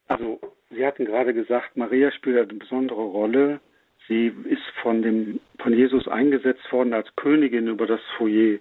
Also, 0.08 0.40
Sie 0.70 0.86
hatten 0.86 1.04
gerade 1.04 1.34
gesagt, 1.34 1.76
Maria 1.76 2.10
spielt 2.14 2.38
eine 2.38 2.58
besondere 2.58 3.02
Rolle. 3.02 3.60
Sie 4.08 4.28
ist 4.46 4.64
von 4.82 5.02
dem, 5.02 5.42
von 5.60 5.74
Jesus 5.74 6.08
eingesetzt 6.08 6.72
worden 6.72 6.94
als 6.94 7.14
Königin 7.18 7.68
über 7.68 7.86
das 7.86 8.00
Foyer. 8.18 8.60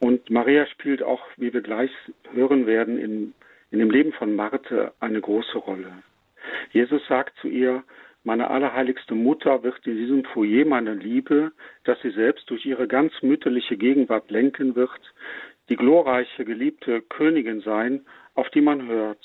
Und 0.00 0.30
Maria 0.30 0.66
spielt 0.66 1.02
auch, 1.02 1.22
wie 1.36 1.52
wir 1.52 1.62
gleich 1.62 1.90
hören 2.32 2.66
werden, 2.66 2.98
in, 2.98 3.34
in 3.70 3.78
dem 3.78 3.90
Leben 3.90 4.12
von 4.12 4.34
Marte 4.34 4.92
eine 5.00 5.20
große 5.20 5.58
Rolle. 5.58 5.92
Jesus 6.72 7.06
sagt 7.06 7.36
zu 7.40 7.48
ihr, 7.48 7.84
meine 8.24 8.50
allerheiligste 8.50 9.14
Mutter 9.14 9.62
wird 9.62 9.86
in 9.86 9.96
diesem 9.96 10.24
Foyer 10.24 10.66
meiner 10.66 10.94
Liebe, 10.94 11.52
das 11.84 12.00
sie 12.02 12.10
selbst 12.10 12.50
durch 12.50 12.66
ihre 12.66 12.88
ganz 12.88 13.12
mütterliche 13.22 13.76
Gegenwart 13.76 14.30
lenken 14.30 14.74
wird, 14.74 15.00
die 15.68 15.76
glorreiche, 15.76 16.44
geliebte 16.44 17.02
Königin 17.02 17.60
sein, 17.60 18.04
auf 18.34 18.48
die 18.50 18.60
man 18.60 18.86
hört. 18.86 19.24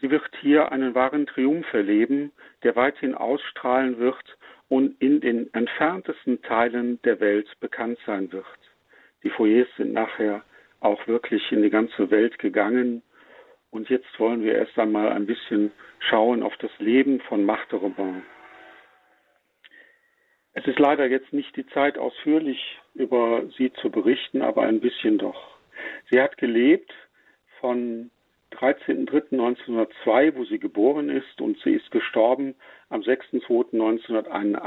Sie 0.00 0.10
wird 0.10 0.22
hier 0.40 0.72
einen 0.72 0.94
wahren 0.94 1.26
Triumph 1.26 1.72
erleben, 1.72 2.32
der 2.62 2.74
weithin 2.74 3.14
ausstrahlen 3.14 3.98
wird 3.98 4.36
und 4.68 5.00
in 5.00 5.20
den 5.20 5.52
entferntesten 5.52 6.40
Teilen 6.42 7.00
der 7.02 7.20
Welt 7.20 7.48
bekannt 7.60 7.98
sein 8.06 8.32
wird. 8.32 8.46
Die 9.22 9.30
Foyers 9.30 9.68
sind 9.76 9.92
nachher 9.92 10.42
auch 10.80 11.06
wirklich 11.06 11.52
in 11.52 11.62
die 11.62 11.70
ganze 11.70 12.10
Welt 12.10 12.38
gegangen. 12.38 13.02
Und 13.70 13.88
jetzt 13.88 14.18
wollen 14.18 14.42
wir 14.42 14.54
erst 14.54 14.78
einmal 14.78 15.10
ein 15.10 15.26
bisschen 15.26 15.72
schauen 16.00 16.42
auf 16.42 16.56
das 16.56 16.70
Leben 16.78 17.20
von 17.20 17.44
Marthe 17.44 17.76
Robin. 17.76 18.22
Es 20.52 20.66
ist 20.66 20.80
leider 20.80 21.06
jetzt 21.06 21.32
nicht 21.32 21.54
die 21.56 21.66
Zeit, 21.68 21.96
ausführlich 21.96 22.80
über 22.94 23.44
sie 23.56 23.72
zu 23.74 23.90
berichten, 23.90 24.42
aber 24.42 24.62
ein 24.62 24.80
bisschen 24.80 25.18
doch. 25.18 25.56
Sie 26.10 26.20
hat 26.20 26.36
gelebt 26.38 26.92
von 27.60 28.10
13.03.1902, 28.52 30.34
wo 30.34 30.44
sie 30.44 30.58
geboren 30.58 31.08
ist, 31.08 31.40
und 31.40 31.56
sie 31.62 31.74
ist 31.74 31.92
gestorben 31.92 32.56
am 32.88 33.02
6.02.1981. 33.02 34.60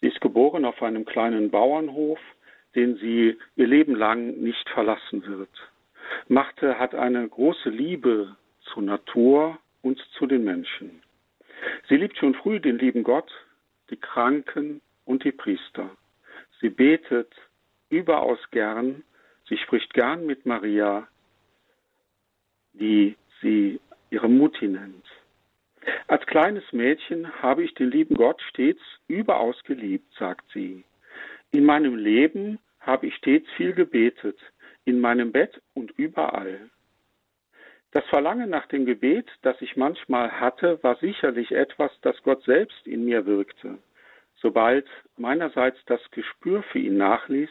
Sie 0.00 0.06
ist 0.06 0.20
geboren 0.20 0.64
auf 0.64 0.80
einem 0.82 1.04
kleinen 1.04 1.50
Bauernhof, 1.50 2.20
den 2.76 2.96
sie 2.96 3.36
ihr 3.56 3.66
Leben 3.66 3.96
lang 3.96 4.36
nicht 4.38 4.68
verlassen 4.68 5.26
wird. 5.26 5.50
Marthe 6.28 6.78
hat 6.78 6.94
eine 6.94 7.28
große 7.28 7.70
Liebe 7.70 8.36
zur 8.60 8.82
Natur 8.82 9.58
und 9.82 9.98
zu 10.18 10.26
den 10.26 10.44
Menschen. 10.44 11.02
Sie 11.88 11.96
liebt 11.96 12.18
schon 12.18 12.34
früh 12.34 12.60
den 12.60 12.78
lieben 12.78 13.02
Gott, 13.02 13.30
die 13.90 13.96
Kranken 13.96 14.80
und 15.04 15.24
die 15.24 15.32
Priester. 15.32 15.90
Sie 16.60 16.68
betet 16.70 17.32
überaus 17.88 18.38
gern, 18.50 19.02
sie 19.48 19.56
spricht 19.58 19.94
gern 19.94 20.26
mit 20.26 20.46
Maria, 20.46 21.06
die 22.72 23.16
sie 23.40 23.80
ihre 24.10 24.28
Mutti 24.28 24.68
nennt. 24.68 25.06
Als 26.08 26.26
kleines 26.26 26.64
Mädchen 26.72 27.32
habe 27.42 27.62
ich 27.62 27.74
den 27.74 27.90
lieben 27.90 28.16
Gott 28.16 28.40
stets 28.48 28.80
überaus 29.06 29.62
geliebt, 29.64 30.12
sagt 30.18 30.44
sie. 30.52 30.84
In 31.52 31.64
meinem 31.64 31.96
Leben 31.96 32.58
habe 32.80 33.06
ich 33.06 33.14
stets 33.16 33.48
viel 33.56 33.72
gebetet, 33.72 34.38
in 34.86 35.00
meinem 35.00 35.32
Bett 35.32 35.60
und 35.74 35.90
überall. 35.98 36.70
Das 37.90 38.04
Verlangen 38.06 38.50
nach 38.50 38.66
dem 38.68 38.86
Gebet, 38.86 39.26
das 39.42 39.60
ich 39.60 39.76
manchmal 39.76 40.40
hatte, 40.40 40.82
war 40.82 40.96
sicherlich 40.96 41.52
etwas, 41.52 41.90
das 42.02 42.16
Gott 42.22 42.42
selbst 42.44 42.86
in 42.86 43.04
mir 43.04 43.26
wirkte. 43.26 43.78
Sobald 44.40 44.86
meinerseits 45.16 45.78
das 45.86 46.00
Gespür 46.10 46.62
für 46.64 46.78
ihn 46.78 46.96
nachließ, 46.96 47.50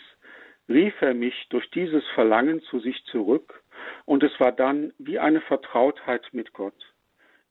rief 0.69 0.93
er 1.01 1.13
mich 1.13 1.47
durch 1.49 1.69
dieses 1.71 2.03
Verlangen 2.13 2.61
zu 2.63 2.79
sich 2.79 3.03
zurück, 3.05 3.61
und 4.05 4.23
es 4.23 4.39
war 4.39 4.51
dann 4.51 4.93
wie 4.97 5.19
eine 5.19 5.41
Vertrautheit 5.41 6.27
mit 6.31 6.53
Gott. 6.53 6.93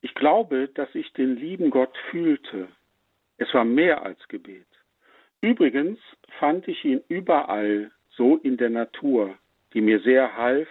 Ich 0.01 0.13
glaube, 0.15 0.69
dass 0.73 0.93
ich 0.95 1.13
den 1.13 1.35
lieben 1.35 1.69
Gott 1.69 1.95
fühlte. 2.09 2.67
Es 3.37 3.53
war 3.53 3.65
mehr 3.65 4.03
als 4.03 4.19
Gebet. 4.27 4.67
Übrigens 5.41 5.99
fand 6.39 6.67
ich 6.67 6.83
ihn 6.85 7.01
überall, 7.07 7.91
so 8.09 8.37
in 8.37 8.57
der 8.57 8.69
Natur, 8.69 9.37
die 9.75 9.81
mir 9.81 9.99
sehr 9.99 10.35
half, 10.35 10.67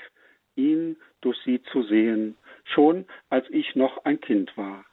ihn 0.57 0.97
durch 1.21 1.39
sie 1.45 1.63
zu 1.71 1.85
sehen, 1.85 2.37
schon 2.65 3.05
als 3.29 3.47
ich 3.51 3.77
noch 3.77 4.05
ein 4.05 4.21
Kind 4.21 4.57
war. 4.57 4.85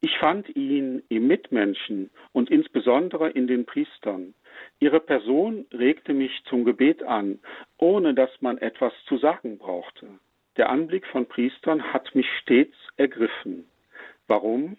Ich 0.00 0.18
fand 0.18 0.54
ihn 0.54 1.02
im 1.08 1.26
Mitmenschen 1.26 2.10
und 2.32 2.50
insbesondere 2.50 3.30
in 3.30 3.46
den 3.46 3.64
Priestern. 3.64 4.34
Ihre 4.78 5.00
Person 5.00 5.66
regte 5.72 6.12
mich 6.12 6.42
zum 6.48 6.64
Gebet 6.64 7.02
an, 7.02 7.38
ohne 7.78 8.14
dass 8.14 8.30
man 8.40 8.58
etwas 8.58 8.92
zu 9.06 9.16
sagen 9.16 9.58
brauchte. 9.58 10.06
Der 10.56 10.70
Anblick 10.70 11.06
von 11.06 11.26
Priestern 11.26 11.92
hat 11.92 12.14
mich 12.14 12.26
stets 12.42 12.76
ergriffen. 12.96 13.66
Warum? 14.26 14.76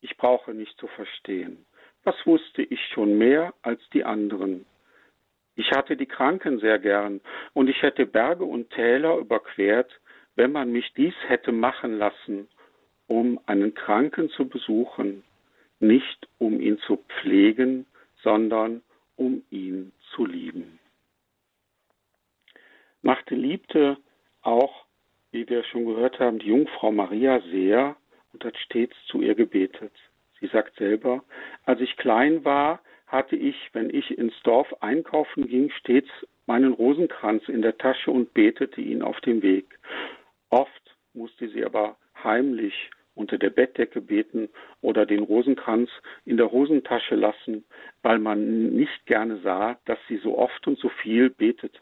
Ich 0.00 0.16
brauche 0.16 0.52
nicht 0.52 0.78
zu 0.78 0.86
verstehen. 0.88 1.64
Was 2.04 2.14
wusste 2.26 2.62
ich 2.62 2.80
schon 2.92 3.18
mehr 3.18 3.54
als 3.62 3.80
die 3.92 4.04
anderen? 4.04 4.66
Ich 5.58 5.72
hatte 5.72 5.96
die 5.96 6.06
Kranken 6.06 6.60
sehr 6.60 6.78
gern 6.78 7.20
und 7.52 7.68
ich 7.68 7.82
hätte 7.82 8.06
Berge 8.06 8.44
und 8.44 8.70
Täler 8.70 9.16
überquert, 9.16 9.90
wenn 10.36 10.52
man 10.52 10.70
mich 10.70 10.92
dies 10.96 11.14
hätte 11.26 11.50
machen 11.50 11.98
lassen, 11.98 12.46
um 13.08 13.40
einen 13.46 13.74
Kranken 13.74 14.30
zu 14.30 14.48
besuchen, 14.48 15.24
nicht 15.80 16.28
um 16.38 16.60
ihn 16.60 16.78
zu 16.78 16.98
pflegen, 17.08 17.86
sondern 18.22 18.82
um 19.16 19.42
ihn 19.50 19.90
zu 20.14 20.26
lieben. 20.26 20.78
Machte 23.02 23.34
liebte 23.34 23.96
auch, 24.42 24.86
wie 25.32 25.48
wir 25.48 25.64
schon 25.64 25.86
gehört 25.86 26.20
haben, 26.20 26.38
die 26.38 26.46
Jungfrau 26.46 26.92
Maria 26.92 27.40
sehr 27.50 27.96
und 28.32 28.44
hat 28.44 28.56
stets 28.58 28.94
zu 29.08 29.22
ihr 29.22 29.34
gebetet. 29.34 29.92
Sie 30.38 30.46
sagt 30.46 30.76
selber, 30.76 31.24
als 31.64 31.80
ich 31.80 31.96
klein 31.96 32.44
war, 32.44 32.80
hatte 33.08 33.36
ich, 33.36 33.70
wenn 33.72 33.92
ich 33.92 34.16
ins 34.16 34.34
Dorf 34.42 34.72
einkaufen 34.80 35.48
ging, 35.48 35.70
stets 35.70 36.08
meinen 36.46 36.72
Rosenkranz 36.72 37.48
in 37.48 37.62
der 37.62 37.76
Tasche 37.76 38.10
und 38.10 38.32
betete 38.34 38.80
ihn 38.80 39.02
auf 39.02 39.20
dem 39.20 39.42
Weg. 39.42 39.78
Oft 40.50 40.96
musste 41.14 41.48
sie 41.48 41.64
aber 41.64 41.96
heimlich 42.22 42.90
unter 43.14 43.36
der 43.36 43.50
Bettdecke 43.50 44.00
beten 44.00 44.48
oder 44.80 45.04
den 45.04 45.24
Rosenkranz 45.24 45.90
in 46.24 46.36
der 46.36 46.52
Hosentasche 46.52 47.16
lassen, 47.16 47.64
weil 48.02 48.18
man 48.18 48.70
nicht 48.74 49.06
gerne 49.06 49.38
sah, 49.40 49.78
dass 49.86 49.98
sie 50.08 50.18
so 50.18 50.38
oft 50.38 50.66
und 50.66 50.78
so 50.78 50.88
viel 50.88 51.30
betete. 51.30 51.80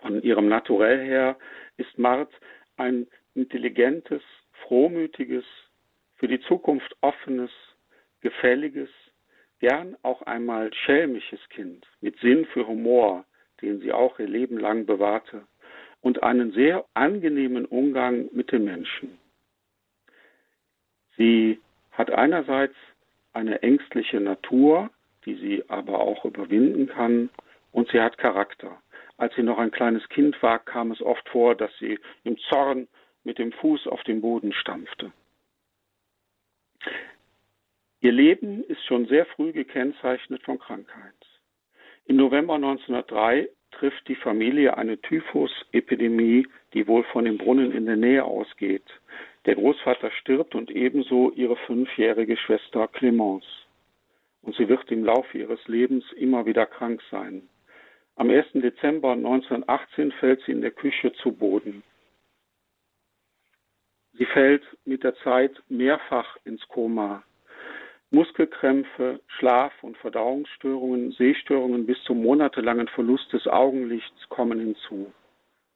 Von 0.00 0.22
ihrem 0.22 0.48
Naturell 0.48 1.04
her 1.04 1.36
ist 1.76 1.98
Mart 1.98 2.32
ein 2.76 3.06
intelligentes, 3.34 4.22
frohmütiges, 4.64 5.44
für 6.16 6.28
die 6.28 6.40
Zukunft 6.40 6.94
offenes, 7.02 7.50
gefälliges, 8.20 8.88
gern 9.60 9.96
auch 10.02 10.22
einmal 10.22 10.72
schelmisches 10.74 11.40
Kind 11.50 11.86
mit 12.00 12.18
Sinn 12.18 12.46
für 12.46 12.66
Humor, 12.66 13.24
den 13.62 13.80
sie 13.80 13.92
auch 13.92 14.18
ihr 14.18 14.28
Leben 14.28 14.58
lang 14.58 14.86
bewahrte, 14.86 15.42
und 16.00 16.22
einen 16.22 16.52
sehr 16.52 16.84
angenehmen 16.94 17.66
Umgang 17.66 18.28
mit 18.32 18.52
den 18.52 18.64
Menschen. 18.64 19.18
Sie 21.16 21.60
hat 21.92 22.10
einerseits 22.10 22.74
eine 23.34 23.62
ängstliche 23.62 24.20
Natur, 24.20 24.90
die 25.26 25.34
sie 25.34 25.64
aber 25.68 26.00
auch 26.00 26.24
überwinden 26.24 26.88
kann, 26.88 27.28
und 27.72 27.88
sie 27.90 28.00
hat 28.00 28.16
Charakter. 28.18 28.80
Als 29.18 29.34
sie 29.34 29.42
noch 29.42 29.58
ein 29.58 29.70
kleines 29.70 30.08
Kind 30.08 30.42
war, 30.42 30.58
kam 30.58 30.90
es 30.90 31.02
oft 31.02 31.28
vor, 31.28 31.54
dass 31.54 31.70
sie 31.78 31.98
im 32.24 32.38
Zorn 32.48 32.88
mit 33.22 33.38
dem 33.38 33.52
Fuß 33.52 33.86
auf 33.86 34.02
den 34.04 34.22
Boden 34.22 34.54
stampfte. 34.54 35.12
Ihr 38.02 38.12
Leben 38.12 38.64
ist 38.64 38.82
schon 38.86 39.06
sehr 39.06 39.26
früh 39.26 39.52
gekennzeichnet 39.52 40.42
von 40.42 40.58
Krankheit. 40.58 41.14
Im 42.06 42.16
November 42.16 42.54
1903 42.54 43.50
trifft 43.72 44.08
die 44.08 44.14
Familie 44.14 44.78
eine 44.78 44.98
Typhus-Epidemie, 44.98 46.46
die 46.72 46.86
wohl 46.88 47.04
von 47.04 47.26
dem 47.26 47.36
Brunnen 47.36 47.72
in 47.72 47.84
der 47.84 47.96
Nähe 47.96 48.24
ausgeht. 48.24 48.86
Der 49.44 49.54
Großvater 49.54 50.10
stirbt 50.12 50.54
und 50.54 50.70
ebenso 50.70 51.30
ihre 51.32 51.56
fünfjährige 51.56 52.38
Schwester 52.38 52.88
Clemence. 52.88 53.46
Und 54.42 54.56
sie 54.56 54.68
wird 54.68 54.90
im 54.90 55.04
Laufe 55.04 55.36
ihres 55.36 55.66
Lebens 55.68 56.04
immer 56.12 56.46
wieder 56.46 56.64
krank 56.64 57.02
sein. 57.10 57.48
Am 58.16 58.30
1. 58.30 58.46
Dezember 58.54 59.12
1918 59.12 60.12
fällt 60.12 60.42
sie 60.46 60.52
in 60.52 60.62
der 60.62 60.70
Küche 60.70 61.12
zu 61.12 61.32
Boden. 61.32 61.82
Sie 64.14 64.26
fällt 64.26 64.62
mit 64.86 65.04
der 65.04 65.14
Zeit 65.16 65.52
mehrfach 65.68 66.38
ins 66.44 66.66
Koma. 66.68 67.22
Muskelkrämpfe, 68.10 69.20
Schlaf- 69.38 69.82
und 69.82 69.96
Verdauungsstörungen, 69.98 71.12
Sehstörungen 71.12 71.86
bis 71.86 72.02
zum 72.04 72.22
monatelangen 72.22 72.88
Verlust 72.88 73.32
des 73.32 73.46
Augenlichts 73.46 74.28
kommen 74.28 74.58
hinzu. 74.58 75.12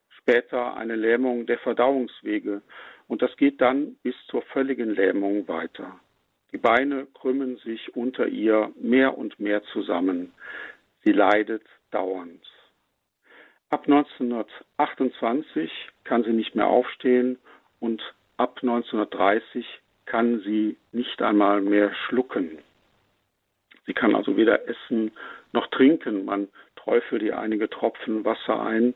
Später 0.08 0.76
eine 0.76 0.96
Lähmung 0.96 1.46
der 1.46 1.58
Verdauungswege 1.58 2.62
und 3.06 3.22
das 3.22 3.36
geht 3.36 3.60
dann 3.60 3.96
bis 4.02 4.16
zur 4.28 4.42
völligen 4.42 4.94
Lähmung 4.94 5.46
weiter. 5.46 6.00
Die 6.52 6.58
Beine 6.58 7.06
krümmen 7.14 7.56
sich 7.58 7.94
unter 7.94 8.26
ihr 8.26 8.72
mehr 8.80 9.16
und 9.16 9.38
mehr 9.38 9.62
zusammen. 9.72 10.32
Sie 11.04 11.12
leidet 11.12 11.62
dauernd. 11.90 12.44
Ab 13.70 13.86
1928 13.86 15.70
kann 16.04 16.24
sie 16.24 16.32
nicht 16.32 16.54
mehr 16.54 16.68
aufstehen 16.68 17.38
und 17.80 18.02
ab 18.36 18.58
1930 18.62 19.66
kann 20.06 20.40
sie 20.40 20.76
nicht 20.92 21.22
einmal 21.22 21.60
mehr 21.60 21.94
schlucken. 22.06 22.58
Sie 23.86 23.94
kann 23.94 24.14
also 24.14 24.36
weder 24.36 24.68
essen 24.68 25.12
noch 25.52 25.66
trinken. 25.68 26.24
Man 26.24 26.48
träufelt 26.76 27.22
ihr 27.22 27.38
einige 27.38 27.68
Tropfen 27.68 28.24
Wasser 28.24 28.62
ein, 28.62 28.94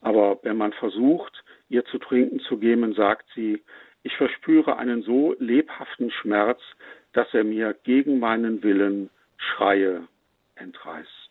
aber 0.00 0.38
wenn 0.42 0.56
man 0.56 0.72
versucht, 0.72 1.44
ihr 1.68 1.84
zu 1.84 1.98
trinken 1.98 2.40
zu 2.40 2.58
geben, 2.58 2.94
sagt 2.94 3.26
sie, 3.34 3.62
ich 4.02 4.16
verspüre 4.16 4.76
einen 4.78 5.02
so 5.02 5.36
lebhaften 5.38 6.10
Schmerz, 6.10 6.60
dass 7.12 7.32
er 7.34 7.44
mir 7.44 7.74
gegen 7.84 8.18
meinen 8.18 8.62
Willen 8.62 9.10
Schreie 9.36 10.06
entreißt. 10.54 11.30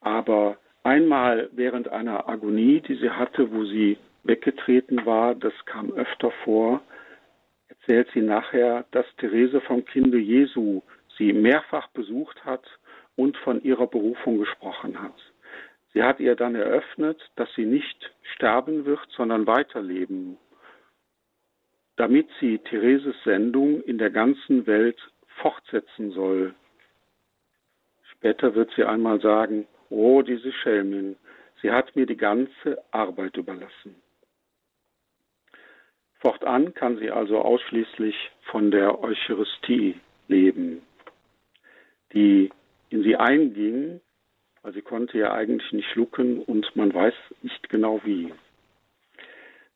Aber 0.00 0.58
einmal 0.82 1.48
während 1.52 1.88
einer 1.88 2.28
Agonie, 2.28 2.80
die 2.80 2.96
sie 2.96 3.10
hatte, 3.10 3.50
wo 3.52 3.64
sie 3.64 3.96
weggetreten 4.22 5.04
war, 5.06 5.34
das 5.34 5.52
kam 5.66 5.92
öfter 5.92 6.30
vor, 6.44 6.82
erzählt 7.86 8.08
sie 8.14 8.22
nachher, 8.22 8.86
dass 8.92 9.04
Therese 9.18 9.60
vom 9.60 9.84
Kinde 9.84 10.18
Jesu 10.18 10.82
sie 11.18 11.32
mehrfach 11.32 11.88
besucht 11.88 12.42
hat 12.44 12.64
und 13.16 13.36
von 13.38 13.62
ihrer 13.62 13.86
Berufung 13.86 14.38
gesprochen 14.38 15.00
hat. 15.00 15.14
Sie 15.92 16.02
hat 16.02 16.18
ihr 16.18 16.34
dann 16.34 16.54
eröffnet, 16.54 17.20
dass 17.36 17.48
sie 17.54 17.66
nicht 17.66 18.10
sterben 18.34 18.86
wird, 18.86 19.06
sondern 19.16 19.46
weiterleben, 19.46 20.38
damit 21.96 22.28
sie 22.40 22.58
Thereses 22.58 23.14
Sendung 23.22 23.82
in 23.82 23.98
der 23.98 24.10
ganzen 24.10 24.66
Welt 24.66 24.98
fortsetzen 25.40 26.10
soll. 26.12 26.54
Später 28.12 28.54
wird 28.54 28.72
sie 28.74 28.84
einmal 28.84 29.20
sagen, 29.20 29.66
oh, 29.90 30.22
diese 30.22 30.52
Schelmin, 30.52 31.16
sie 31.60 31.70
hat 31.70 31.94
mir 31.94 32.06
die 32.06 32.16
ganze 32.16 32.82
Arbeit 32.90 33.36
überlassen. 33.36 33.94
Fortan 36.24 36.72
kann 36.72 36.96
sie 36.96 37.10
also 37.10 37.38
ausschließlich 37.38 38.16
von 38.44 38.70
der 38.70 38.98
Eucharistie 39.02 40.00
leben, 40.26 40.80
die 42.14 42.50
in 42.88 43.02
sie 43.02 43.16
einging, 43.16 44.00
weil 44.62 44.72
sie 44.72 44.80
konnte 44.80 45.18
ja 45.18 45.34
eigentlich 45.34 45.70
nicht 45.72 45.90
schlucken 45.90 46.40
und 46.40 46.74
man 46.76 46.94
weiß 46.94 47.12
nicht 47.42 47.68
genau 47.68 48.00
wie. 48.04 48.32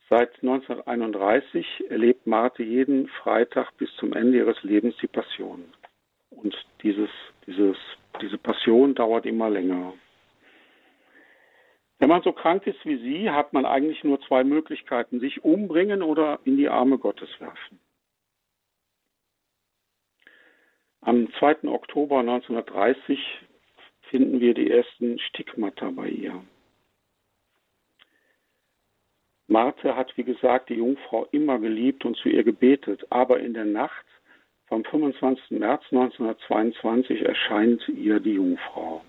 Seit 0.09 0.37
1931 0.43 1.91
erlebt 1.91 2.27
Marte 2.27 2.63
jeden 2.63 3.09
Freitag 3.09 3.77
bis 3.77 3.95
zum 3.97 4.15
Ende 4.15 4.39
ihres 4.39 4.63
Lebens 4.63 4.95
die 5.03 5.07
Passion. 5.07 5.65
Und 6.31 6.57
dieses, 6.83 7.11
dieses, 7.47 7.77
diese 8.23 8.39
Passion 8.39 8.95
dauert 8.95 9.27
immer 9.27 9.51
länger. 9.51 9.93
Wenn 11.99 12.09
man 12.09 12.23
so 12.23 12.33
krank 12.33 12.67
ist 12.67 12.85
wie 12.85 12.97
sie, 12.99 13.31
hat 13.31 13.53
man 13.53 13.67
eigentlich 13.67 14.05
nur 14.05 14.21
zwei 14.21 14.45
Möglichkeiten, 14.45 15.19
sich 15.19 15.43
umbringen 15.45 16.03
oder 16.03 16.39
in 16.45 16.57
die 16.57 16.69
Arme 16.69 16.99
Gottes 16.99 17.29
werfen. 17.41 17.81
Am 21.01 21.33
2. 21.39 21.69
Oktober 21.69 22.21
1930 22.21 23.19
finden 24.11 24.41
wir 24.41 24.55
die 24.55 24.71
ersten 24.71 25.19
Stigmata 25.19 25.91
bei 25.91 26.09
ihr. 26.09 26.43
Marthe 29.49 29.97
hat, 29.97 30.17
wie 30.17 30.25
gesagt, 30.25 30.69
die 30.69 30.75
Jungfrau 30.75 31.27
immer 31.33 31.59
geliebt 31.59 32.05
und 32.05 32.17
zu 32.19 32.29
ihr 32.29 32.45
gebetet, 32.45 33.07
aber 33.11 33.41
in 33.41 33.55
der 33.55 33.65
Nacht 33.65 34.05
vom 34.67 34.85
25. 34.85 35.59
März 35.59 35.83
1922 35.91 37.23
erscheint 37.23 37.89
ihr 37.89 38.21
die 38.21 38.35
Jungfrau. 38.35 39.03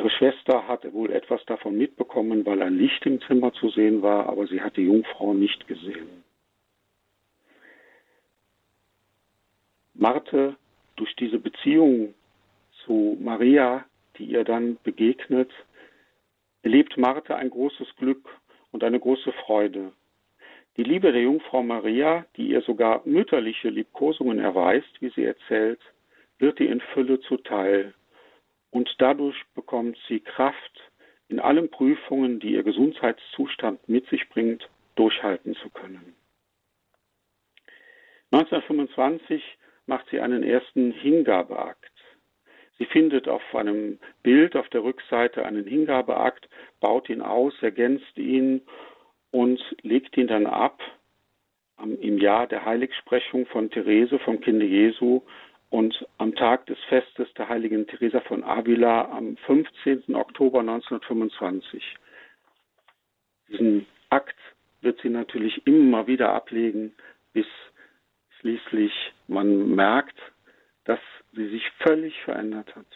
Ihre 0.00 0.08
Schwester 0.08 0.66
hatte 0.66 0.94
wohl 0.94 1.12
etwas 1.12 1.44
davon 1.44 1.76
mitbekommen, 1.76 2.46
weil 2.46 2.62
ein 2.62 2.78
Licht 2.78 3.04
im 3.04 3.20
Zimmer 3.20 3.52
zu 3.52 3.68
sehen 3.68 4.00
war, 4.00 4.30
aber 4.30 4.46
sie 4.46 4.62
hat 4.62 4.78
die 4.78 4.86
Jungfrau 4.86 5.34
nicht 5.34 5.68
gesehen. 5.68 6.24
Marte 9.92 10.56
durch 10.96 11.14
diese 11.16 11.38
Beziehung 11.38 12.14
zu 12.86 13.18
Maria, 13.20 13.84
die 14.16 14.24
ihr 14.24 14.42
dann 14.42 14.78
begegnet, 14.84 15.50
erlebt 16.62 16.96
Marte 16.96 17.36
ein 17.36 17.50
großes 17.50 17.94
Glück 17.96 18.26
und 18.72 18.82
eine 18.82 19.00
große 19.00 19.32
Freude. 19.44 19.92
Die 20.78 20.82
Liebe 20.82 21.12
der 21.12 21.20
Jungfrau 21.20 21.62
Maria, 21.62 22.24
die 22.38 22.48
ihr 22.48 22.62
sogar 22.62 23.02
mütterliche 23.04 23.68
Liebkosungen 23.68 24.38
erweist, 24.38 25.02
wie 25.02 25.10
sie 25.10 25.24
erzählt, 25.24 25.80
wird 26.38 26.58
ihr 26.58 26.72
in 26.72 26.80
Fülle 26.80 27.20
zuteil 27.20 27.92
und 28.70 28.94
dadurch 28.98 29.36
bekommt 29.54 29.98
sie 30.08 30.20
Kraft, 30.20 30.90
in 31.28 31.38
allen 31.38 31.70
Prüfungen, 31.70 32.40
die 32.40 32.52
ihr 32.54 32.64
Gesundheitszustand 32.64 33.88
mit 33.88 34.08
sich 34.08 34.28
bringt, 34.28 34.68
durchhalten 34.96 35.54
zu 35.54 35.70
können. 35.70 36.14
1925 38.32 39.42
macht 39.86 40.06
sie 40.10 40.20
einen 40.20 40.42
ersten 40.42 40.92
Hingabeakt. 40.92 41.90
Sie 42.78 42.86
findet 42.86 43.28
auf 43.28 43.42
einem 43.54 43.98
Bild 44.22 44.56
auf 44.56 44.68
der 44.70 44.82
Rückseite 44.82 45.44
einen 45.44 45.66
Hingabeakt, 45.66 46.48
baut 46.80 47.08
ihn 47.08 47.22
aus, 47.22 47.54
ergänzt 47.60 48.16
ihn 48.16 48.62
und 49.30 49.60
legt 49.82 50.16
ihn 50.16 50.28
dann 50.28 50.46
ab 50.46 50.80
im 51.82 52.18
Jahr 52.18 52.46
der 52.46 52.64
Heiligsprechung 52.64 53.46
von 53.46 53.70
Therese 53.70 54.18
vom 54.18 54.40
Kinde 54.40 54.66
Jesu 54.66 55.22
und 55.70 56.06
am 56.18 56.34
Tag 56.34 56.66
des 56.66 56.78
Festes 56.88 57.32
der 57.34 57.48
heiligen 57.48 57.86
Teresa 57.86 58.20
von 58.20 58.44
Avila 58.44 59.10
am 59.10 59.36
15. 59.46 60.14
Oktober 60.14 60.60
1925. 60.60 61.96
Diesen 63.48 63.86
Akt 64.10 64.36
wird 64.80 65.00
sie 65.00 65.10
natürlich 65.10 65.66
immer 65.66 66.06
wieder 66.06 66.32
ablegen, 66.32 66.92
bis 67.32 67.46
schließlich 68.40 68.92
man 69.28 69.74
merkt, 69.74 70.16
dass 70.84 71.00
sie 71.32 71.48
sich 71.48 71.62
völlig 71.78 72.20
verändert 72.22 72.74
hat. 72.74 72.86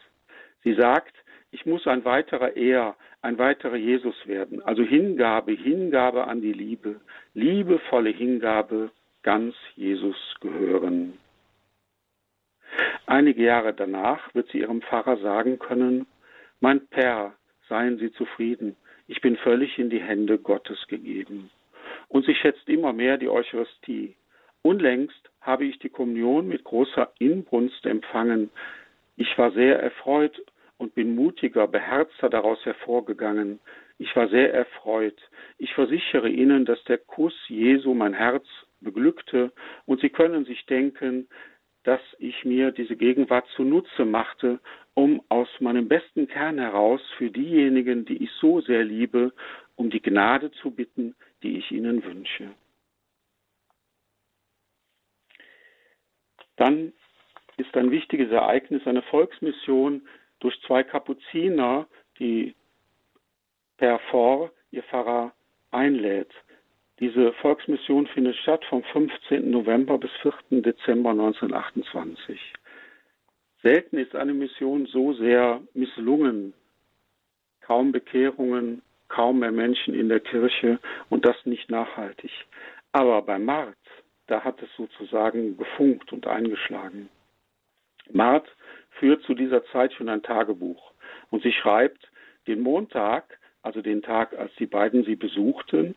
Sie 0.64 0.74
sagt, 0.74 1.14
ich 1.52 1.66
muss 1.66 1.86
ein 1.86 2.04
weiterer 2.04 2.56
Er, 2.56 2.96
ein 3.22 3.38
weiterer 3.38 3.76
Jesus 3.76 4.16
werden. 4.26 4.60
Also 4.62 4.82
Hingabe, 4.82 5.52
Hingabe 5.52 6.26
an 6.26 6.40
die 6.40 6.52
Liebe, 6.52 7.00
liebevolle 7.34 8.10
Hingabe, 8.10 8.90
ganz 9.22 9.54
Jesus 9.76 10.16
gehören. 10.40 11.18
Einige 13.06 13.42
Jahre 13.42 13.74
danach 13.74 14.34
wird 14.34 14.48
sie 14.50 14.60
ihrem 14.60 14.82
Pfarrer 14.82 15.18
sagen 15.18 15.58
können, 15.58 16.06
mein 16.60 16.86
Pär, 16.86 17.34
seien 17.68 17.98
Sie 17.98 18.12
zufrieden, 18.12 18.76
ich 19.06 19.20
bin 19.20 19.36
völlig 19.36 19.78
in 19.78 19.90
die 19.90 20.00
Hände 20.00 20.38
Gottes 20.38 20.86
gegeben. 20.88 21.50
Und 22.08 22.24
sie 22.24 22.34
schätzt 22.34 22.68
immer 22.68 22.92
mehr 22.92 23.18
die 23.18 23.28
Eucharistie. 23.28 24.16
Unlängst 24.62 25.30
habe 25.40 25.66
ich 25.66 25.78
die 25.78 25.90
Kommunion 25.90 26.48
mit 26.48 26.64
großer 26.64 27.12
Inbrunst 27.18 27.84
empfangen. 27.84 28.50
Ich 29.16 29.36
war 29.36 29.50
sehr 29.52 29.78
erfreut 29.78 30.40
und 30.78 30.94
bin 30.94 31.14
mutiger, 31.14 31.66
beherzter 31.68 32.30
daraus 32.30 32.64
hervorgegangen. 32.64 33.60
Ich 33.98 34.14
war 34.16 34.28
sehr 34.28 34.52
erfreut. 34.52 35.20
Ich 35.58 35.72
versichere 35.74 36.28
Ihnen, 36.28 36.64
dass 36.64 36.82
der 36.84 36.98
Kuss 36.98 37.34
Jesu 37.48 37.94
mein 37.94 38.14
Herz 38.14 38.46
beglückte, 38.80 39.52
und 39.86 40.00
Sie 40.00 40.10
können 40.10 40.44
sich 40.44 40.64
denken, 40.66 41.28
dass 41.84 42.00
ich 42.18 42.44
mir 42.44 42.72
diese 42.72 42.96
Gegenwart 42.96 43.46
zunutze 43.56 44.04
machte, 44.04 44.58
um 44.94 45.22
aus 45.28 45.48
meinem 45.60 45.88
besten 45.88 46.26
Kern 46.26 46.58
heraus 46.58 47.00
für 47.18 47.30
diejenigen, 47.30 48.04
die 48.04 48.24
ich 48.24 48.30
so 48.40 48.60
sehr 48.60 48.84
liebe, 48.84 49.32
um 49.76 49.90
die 49.90 50.02
Gnade 50.02 50.50
zu 50.52 50.70
bitten, 50.70 51.14
die 51.42 51.58
ich 51.58 51.70
ihnen 51.70 52.04
wünsche. 52.04 52.54
Dann 56.56 56.92
ist 57.56 57.76
ein 57.76 57.90
wichtiges 57.90 58.30
Ereignis 58.30 58.86
eine 58.86 59.02
Volksmission 59.02 60.06
durch 60.40 60.60
zwei 60.62 60.82
Kapuziner, 60.82 61.86
die 62.18 62.54
per 63.76 63.98
Fort 64.10 64.52
ihr 64.70 64.82
Pfarrer 64.84 65.32
einlädt. 65.70 66.32
Diese 67.00 67.32
Volksmission 67.34 68.06
findet 68.06 68.36
statt 68.36 68.64
vom 68.66 68.84
15. 68.84 69.50
November 69.50 69.98
bis 69.98 70.10
4. 70.22 70.62
Dezember 70.62 71.10
1928. 71.10 72.40
Selten 73.62 73.98
ist 73.98 74.14
eine 74.14 74.32
Mission 74.32 74.86
so 74.86 75.12
sehr 75.14 75.60
misslungen. 75.74 76.54
Kaum 77.62 77.90
Bekehrungen, 77.90 78.82
kaum 79.08 79.40
mehr 79.40 79.50
Menschen 79.50 79.94
in 79.94 80.08
der 80.08 80.20
Kirche 80.20 80.78
und 81.08 81.24
das 81.24 81.34
nicht 81.46 81.68
nachhaltig. 81.70 82.30
Aber 82.92 83.22
bei 83.22 83.38
Mart, 83.38 83.76
da 84.28 84.44
hat 84.44 84.62
es 84.62 84.68
sozusagen 84.76 85.56
gefunkt 85.56 86.12
und 86.12 86.26
eingeschlagen. 86.26 87.08
Mart 88.12 88.46
führt 88.90 89.22
zu 89.24 89.34
dieser 89.34 89.64
Zeit 89.66 89.92
schon 89.94 90.08
ein 90.08 90.22
Tagebuch 90.22 90.92
und 91.30 91.42
sie 91.42 91.52
schreibt, 91.52 92.08
den 92.46 92.60
Montag, 92.60 93.38
also 93.62 93.82
den 93.82 94.02
Tag, 94.02 94.38
als 94.38 94.54
die 94.56 94.66
beiden 94.66 95.04
sie 95.04 95.16
besuchten, 95.16 95.94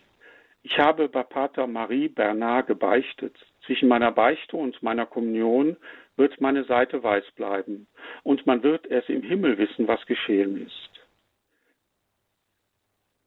ich 0.64 0.78
habe 0.78 1.08
bei 1.08 1.24
Pater 1.24 1.68
Marie 1.68 2.10
Bernard 2.10 2.68
gebeichtet. 2.68 3.36
Zwischen 3.66 3.88
meiner 3.88 4.12
Beichte 4.12 4.58
und 4.58 4.82
meiner 4.82 5.06
Kommunion 5.06 5.78
wird 6.16 6.42
meine 6.42 6.64
Seite 6.64 7.04
weiß 7.04 7.26
bleiben, 7.36 7.88
und 8.24 8.46
man 8.46 8.64
wird 8.64 8.88
erst 8.88 9.10
im 9.10 9.22
Himmel 9.22 9.58
wissen, 9.58 9.88
was 9.88 10.06
geschehen 10.06 10.66
ist. 10.66 10.98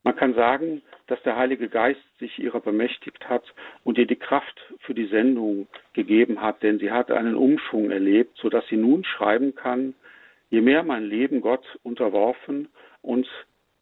Man 0.02 0.16
kann 0.16 0.34
sagen, 0.34 0.82
dass 1.09 1.22
der 1.22 1.36
Heilige 1.36 1.68
Geist 1.68 2.00
sich 2.18 2.38
ihrer 2.38 2.61
bemächtigt 2.61 3.28
hat 3.28 3.44
und 3.84 3.98
ihr 3.98 4.07
die 4.07 4.16
Kraft 4.16 4.59
für 4.80 4.94
die 4.94 5.07
Sendung 5.07 5.68
gegeben 5.92 6.40
hat, 6.40 6.62
denn 6.62 6.78
sie 6.78 6.90
hat 6.90 7.11
einen 7.11 7.34
Umschwung 7.34 7.90
erlebt, 7.90 8.38
so 8.38 8.48
dass 8.48 8.66
sie 8.68 8.78
nun 8.78 9.05
schreiben 9.05 9.55
kann, 9.55 9.94
je 10.48 10.62
mehr 10.62 10.82
mein 10.82 11.05
Leben 11.05 11.42
Gott 11.42 11.64
unterworfen 11.82 12.68
und 13.02 13.28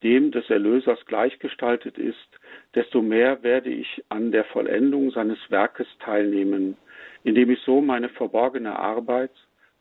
dem 0.02 0.30
des 0.30 0.48
Erlösers 0.48 0.98
gleichgestaltet 1.06 1.98
ist, 1.98 2.28
desto 2.74 3.02
mehr 3.02 3.42
werde 3.42 3.70
ich 3.70 4.04
an 4.08 4.30
der 4.30 4.44
Vollendung 4.44 5.10
seines 5.10 5.38
Werkes 5.48 5.86
teilnehmen, 6.00 6.76
indem 7.24 7.50
ich 7.50 7.60
so 7.60 7.80
meine 7.80 8.08
verborgene 8.08 8.78
Arbeit, 8.78 9.32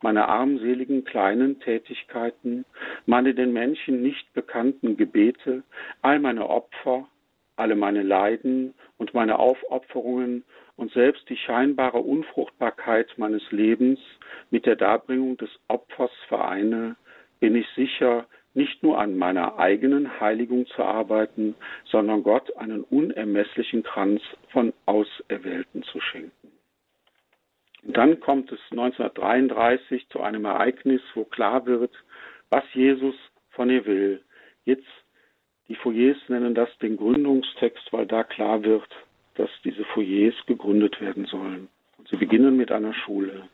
meine 0.02 0.28
armseligen 0.28 1.04
kleinen 1.06 1.60
Tätigkeiten, 1.60 2.66
meine 3.06 3.34
den 3.34 3.54
Menschen 3.54 4.02
nicht 4.02 4.32
bekannten 4.34 4.98
Gebete, 4.98 5.64
all 6.02 6.20
meine 6.20 6.50
Opfer, 6.50 7.08
alle 7.56 7.76
meine 7.76 8.04
Leiden 8.04 8.76
und 8.98 9.14
meine 9.14 9.40
Aufopferungen 9.40 10.44
und 10.76 10.92
selbst 10.94 11.28
die 11.30 11.38
scheinbare 11.38 11.98
Unfruchtbarkeit 11.98 13.08
meines 13.18 13.42
Lebens 13.52 14.00
mit 14.52 14.66
der 14.66 14.76
Darbringung 14.76 15.38
des 15.38 15.50
Opfers 15.68 16.12
vereine, 16.28 16.96
bin 17.40 17.56
ich 17.56 17.68
sicher, 17.76 18.28
nicht 18.58 18.82
nur 18.82 19.00
an 19.00 19.16
meiner 19.16 19.60
eigenen 19.60 20.20
Heiligung 20.20 20.66
zu 20.68 20.84
arbeiten, 20.84 21.56
sondern 21.86 22.24
Gott 22.24 22.58
einen 22.58 22.84
unermesslichen 22.84 23.84
Kranz 23.84 24.22
von 24.50 24.74
Auserwählten 24.88 25.84
zu 25.84 26.02
schenken. 26.02 26.52
Und 27.84 27.96
dann 27.96 28.20
kommt 28.20 28.52
es 28.52 28.60
1933 28.72 30.10
zu 30.10 30.22
einem 30.22 30.46
Ereignis, 30.46 31.02
wo 31.14 31.24
klar 31.24 31.68
wird, 31.68 31.92
was 32.50 32.64
Jesus 32.74 33.16
von 33.52 33.70
ihr 33.70 33.86
will. 33.86 34.22
Jetzt, 34.66 34.88
die 35.70 35.76
Foyers 35.76 36.18
nennen 36.28 36.56
das 36.56 36.76
den 36.80 36.98
Gründungstext, 36.98 37.94
weil 37.94 38.08
da 38.08 38.24
klar 38.24 38.64
wird, 38.64 38.90
dass 39.36 39.50
diese 39.64 39.86
Foyers 39.86 40.34
gegründet 40.48 41.00
werden 41.00 41.26
sollen. 41.26 41.70
Und 42.00 42.08
sie 42.10 42.18
beginnen 42.18 42.58
mit 42.58 42.72
einer 42.72 42.94
Schule. 42.94 43.48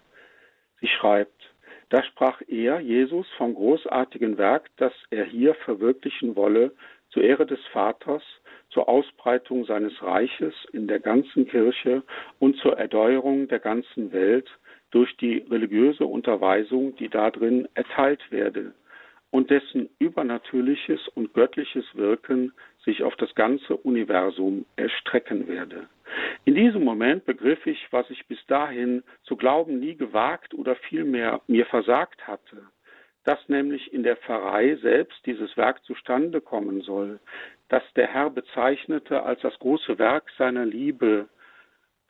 Sie 0.80 0.88
schreibt, 0.88 1.53
da 1.94 2.02
sprach 2.02 2.42
er, 2.48 2.80
Jesus, 2.80 3.28
vom 3.38 3.54
großartigen 3.54 4.40
Werk, 4.40 4.72
das 4.78 4.94
er 5.12 5.26
hier 5.26 5.54
verwirklichen 5.54 6.36
wolle, 6.36 6.72
zur 7.12 7.24
Ehre 7.24 7.46
des 7.46 7.64
Vaters, 7.72 8.24
zur 8.72 8.90
Ausbreitung 8.90 9.64
seines 9.66 10.02
Reiches 10.02 10.56
in 10.72 10.88
der 10.88 11.00
ganzen 11.00 11.48
Kirche 11.48 12.02
und 12.40 12.58
zur 12.58 12.80
Erneuerung 12.80 13.48
der 13.48 13.60
ganzen 13.60 14.12
Welt 14.12 14.50
durch 14.90 15.16
die 15.18 15.46
religiöse 15.52 16.08
Unterweisung, 16.08 16.96
die 16.96 17.10
darin 17.10 17.68
erteilt 17.76 18.24
werde. 18.32 18.74
Und 19.30 19.52
dessen 19.52 19.88
übernatürliches 20.00 21.08
und 21.10 21.36
göttliches 21.36 21.86
Wirken 21.94 22.54
sich 22.86 23.04
auf 23.04 23.16
das 23.16 23.34
ganze 23.36 23.76
Universum 23.78 24.66
erstrecken 24.76 25.48
werde. 25.48 25.88
In 26.46 26.56
diesem 26.56 26.84
Moment 26.84 27.26
begriff 27.26 27.66
ich, 27.66 27.88
was 27.92 28.10
ich 28.10 28.28
bis 28.28 28.46
dahin 28.48 29.04
zu 29.24 29.36
glauben 29.36 29.80
nie 29.80 29.96
gewagt 29.96 30.54
oder 30.54 30.76
vielmehr 30.76 31.42
mir 31.48 31.66
versagt 31.66 32.28
hatte, 32.28 32.68
dass 33.24 33.40
nämlich 33.48 33.94
in 33.94 34.04
der 34.04 34.18
Pfarrei 34.18 34.76
selbst 34.82 35.26
dieses 35.26 35.56
Werk 35.56 35.84
zustande 35.86 36.42
kommen 36.42 36.82
soll, 36.82 37.20
das 37.70 37.84
der 37.96 38.08
Herr 38.08 38.30
bezeichnete 38.30 39.24
als 39.24 39.42
das 39.42 39.58
große 39.60 39.98
Werk 39.98 40.30
seiner 40.38 40.66
Liebe, 40.66 41.30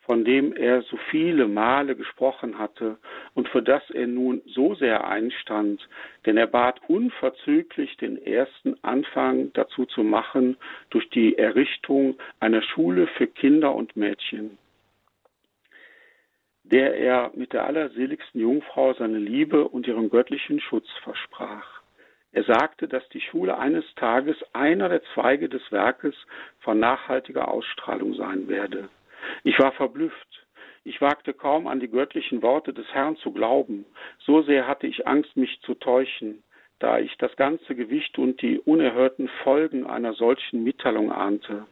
von 0.05 0.25
dem 0.25 0.53
er 0.55 0.81
so 0.83 0.97
viele 1.09 1.47
Male 1.47 1.95
gesprochen 1.95 2.59
hatte 2.59 2.97
und 3.33 3.47
für 3.49 3.61
das 3.61 3.89
er 3.89 4.07
nun 4.07 4.41
so 4.45 4.75
sehr 4.75 5.07
einstand, 5.07 5.87
denn 6.25 6.37
er 6.37 6.47
bat 6.47 6.81
unverzüglich 6.87 7.95
den 7.97 8.17
ersten 8.23 8.75
Anfang 8.83 9.51
dazu 9.53 9.85
zu 9.85 10.03
machen 10.03 10.57
durch 10.89 11.09
die 11.09 11.37
Errichtung 11.37 12.17
einer 12.39 12.61
Schule 12.61 13.07
für 13.07 13.27
Kinder 13.27 13.73
und 13.73 13.95
Mädchen, 13.95 14.57
der 16.63 16.95
er 16.97 17.31
mit 17.35 17.53
der 17.53 17.65
allerseligsten 17.65 18.41
Jungfrau 18.41 18.93
seine 18.93 19.19
Liebe 19.19 19.67
und 19.67 19.87
ihren 19.87 20.09
göttlichen 20.09 20.59
Schutz 20.59 20.87
versprach. 21.03 21.81
Er 22.33 22.43
sagte, 22.43 22.87
dass 22.87 23.07
die 23.09 23.21
Schule 23.21 23.57
eines 23.57 23.85
Tages 23.95 24.35
einer 24.53 24.89
der 24.89 25.03
Zweige 25.13 25.47
des 25.47 25.61
Werkes 25.71 26.15
von 26.59 26.79
nachhaltiger 26.79 27.47
Ausstrahlung 27.47 28.15
sein 28.15 28.47
werde. 28.49 28.89
Ich 29.43 29.59
war 29.59 29.71
verblüfft. 29.71 30.45
Ich 30.85 30.99
wagte 30.99 31.33
kaum 31.33 31.67
an 31.67 31.79
die 31.79 31.89
göttlichen 31.89 32.41
Worte 32.41 32.73
des 32.73 32.87
Herrn 32.93 33.15
zu 33.17 33.31
glauben. 33.31 33.85
So 34.19 34.41
sehr 34.41 34.67
hatte 34.67 34.87
ich 34.87 35.07
Angst, 35.07 35.35
mich 35.37 35.61
zu 35.61 35.75
täuschen, 35.75 36.43
da 36.79 36.99
ich 36.99 37.15
das 37.17 37.35
ganze 37.37 37.75
Gewicht 37.75 38.17
und 38.19 38.41
die 38.41 38.59
unerhörten 38.59 39.29
Folgen 39.43 39.85
einer 39.85 40.13
solchen 40.13 40.63
Mitteilung 40.63 41.11
ahnte. 41.11 41.65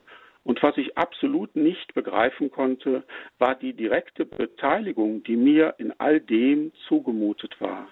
Und 0.43 0.63
was 0.63 0.77
ich 0.77 0.97
absolut 0.97 1.55
nicht 1.55 1.93
begreifen 1.93 2.49
konnte, 2.49 3.03
war 3.37 3.55
die 3.55 3.73
direkte 3.73 4.25
Beteiligung, 4.25 5.23
die 5.23 5.35
mir 5.35 5.75
in 5.77 5.93
all 5.99 6.19
dem 6.19 6.71
zugemutet 6.87 7.59
war. 7.59 7.89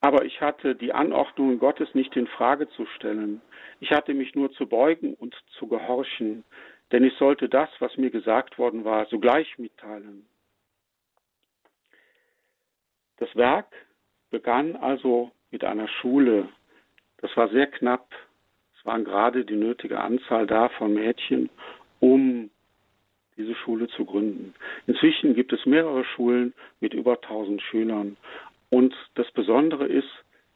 Aber 0.00 0.24
ich 0.24 0.40
hatte 0.40 0.74
die 0.74 0.94
Anordnungen 0.94 1.58
Gottes 1.58 1.94
nicht 1.94 2.16
in 2.16 2.26
Frage 2.26 2.68
zu 2.70 2.86
stellen. 2.96 3.42
Ich 3.80 3.90
hatte 3.90 4.14
mich 4.14 4.34
nur 4.34 4.50
zu 4.52 4.66
beugen 4.66 5.14
und 5.14 5.36
zu 5.58 5.66
gehorchen 5.66 6.44
denn 6.92 7.04
ich 7.04 7.14
sollte 7.14 7.48
das, 7.48 7.68
was 7.78 7.96
mir 7.96 8.10
gesagt 8.10 8.58
worden 8.58 8.84
war, 8.84 9.06
sogleich 9.06 9.58
mitteilen. 9.58 10.26
Das 13.18 13.34
Werk 13.36 13.66
begann 14.30 14.76
also 14.76 15.30
mit 15.50 15.64
einer 15.64 15.88
Schule. 15.88 16.48
Das 17.18 17.36
war 17.36 17.48
sehr 17.50 17.66
knapp. 17.66 18.10
Es 18.78 18.86
waren 18.86 19.04
gerade 19.04 19.44
die 19.44 19.56
nötige 19.56 20.00
Anzahl 20.00 20.46
da 20.46 20.68
von 20.70 20.94
Mädchen, 20.94 21.50
um 22.00 22.50
diese 23.36 23.54
Schule 23.54 23.88
zu 23.88 24.04
gründen. 24.04 24.54
Inzwischen 24.86 25.34
gibt 25.34 25.52
es 25.52 25.66
mehrere 25.66 26.04
Schulen 26.04 26.54
mit 26.80 26.94
über 26.94 27.14
1000 27.22 27.60
Schülern. 27.62 28.16
Und 28.70 28.94
das 29.14 29.30
Besondere 29.32 29.86
ist, 29.86 30.08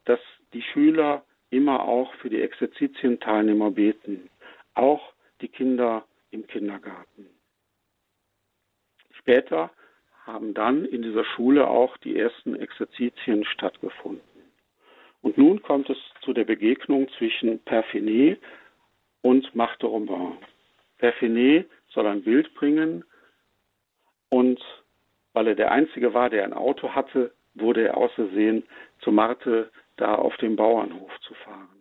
dass 0.05 0.19
die 0.53 0.61
Schüler 0.61 1.23
immer 1.49 1.83
auch 1.87 2.13
für 2.15 2.29
die 2.29 2.41
Exerzitienteilnehmer 2.41 3.71
beten. 3.71 4.29
Auch 4.73 5.13
die 5.41 5.47
Kinder 5.47 6.05
im 6.35 6.47
Kindergarten. 6.47 7.27
Später 9.11 9.71
haben 10.25 10.53
dann 10.53 10.85
in 10.85 11.01
dieser 11.01 11.23
Schule 11.23 11.67
auch 11.67 11.97
die 11.97 12.17
ersten 12.17 12.55
Exerzitien 12.55 13.45
stattgefunden. 13.45 14.21
Und 15.21 15.37
nun 15.37 15.61
kommt 15.61 15.89
es 15.89 15.97
zu 16.21 16.33
der 16.33 16.43
Begegnung 16.43 17.07
zwischen 17.17 17.59
Perfinet 17.59 18.39
und 19.21 19.55
Marthe 19.55 19.87
Robin. 19.87 20.37
Perfinet 20.97 21.69
soll 21.89 22.05
ein 22.05 22.23
Bild 22.23 22.53
bringen 22.53 23.03
und 24.29 24.61
weil 25.33 25.47
er 25.47 25.55
der 25.55 25.71
Einzige 25.71 26.13
war, 26.13 26.29
der 26.29 26.43
ein 26.43 26.53
Auto 26.53 26.89
hatte, 26.93 27.33
wurde 27.55 27.87
er 27.87 27.97
außersehen 27.97 28.63
zu 28.99 29.11
Marthe 29.11 29.71
da 29.97 30.15
auf 30.15 30.35
dem 30.37 30.55
Bauernhof 30.55 31.11
zu 31.21 31.33
fahren. 31.33 31.74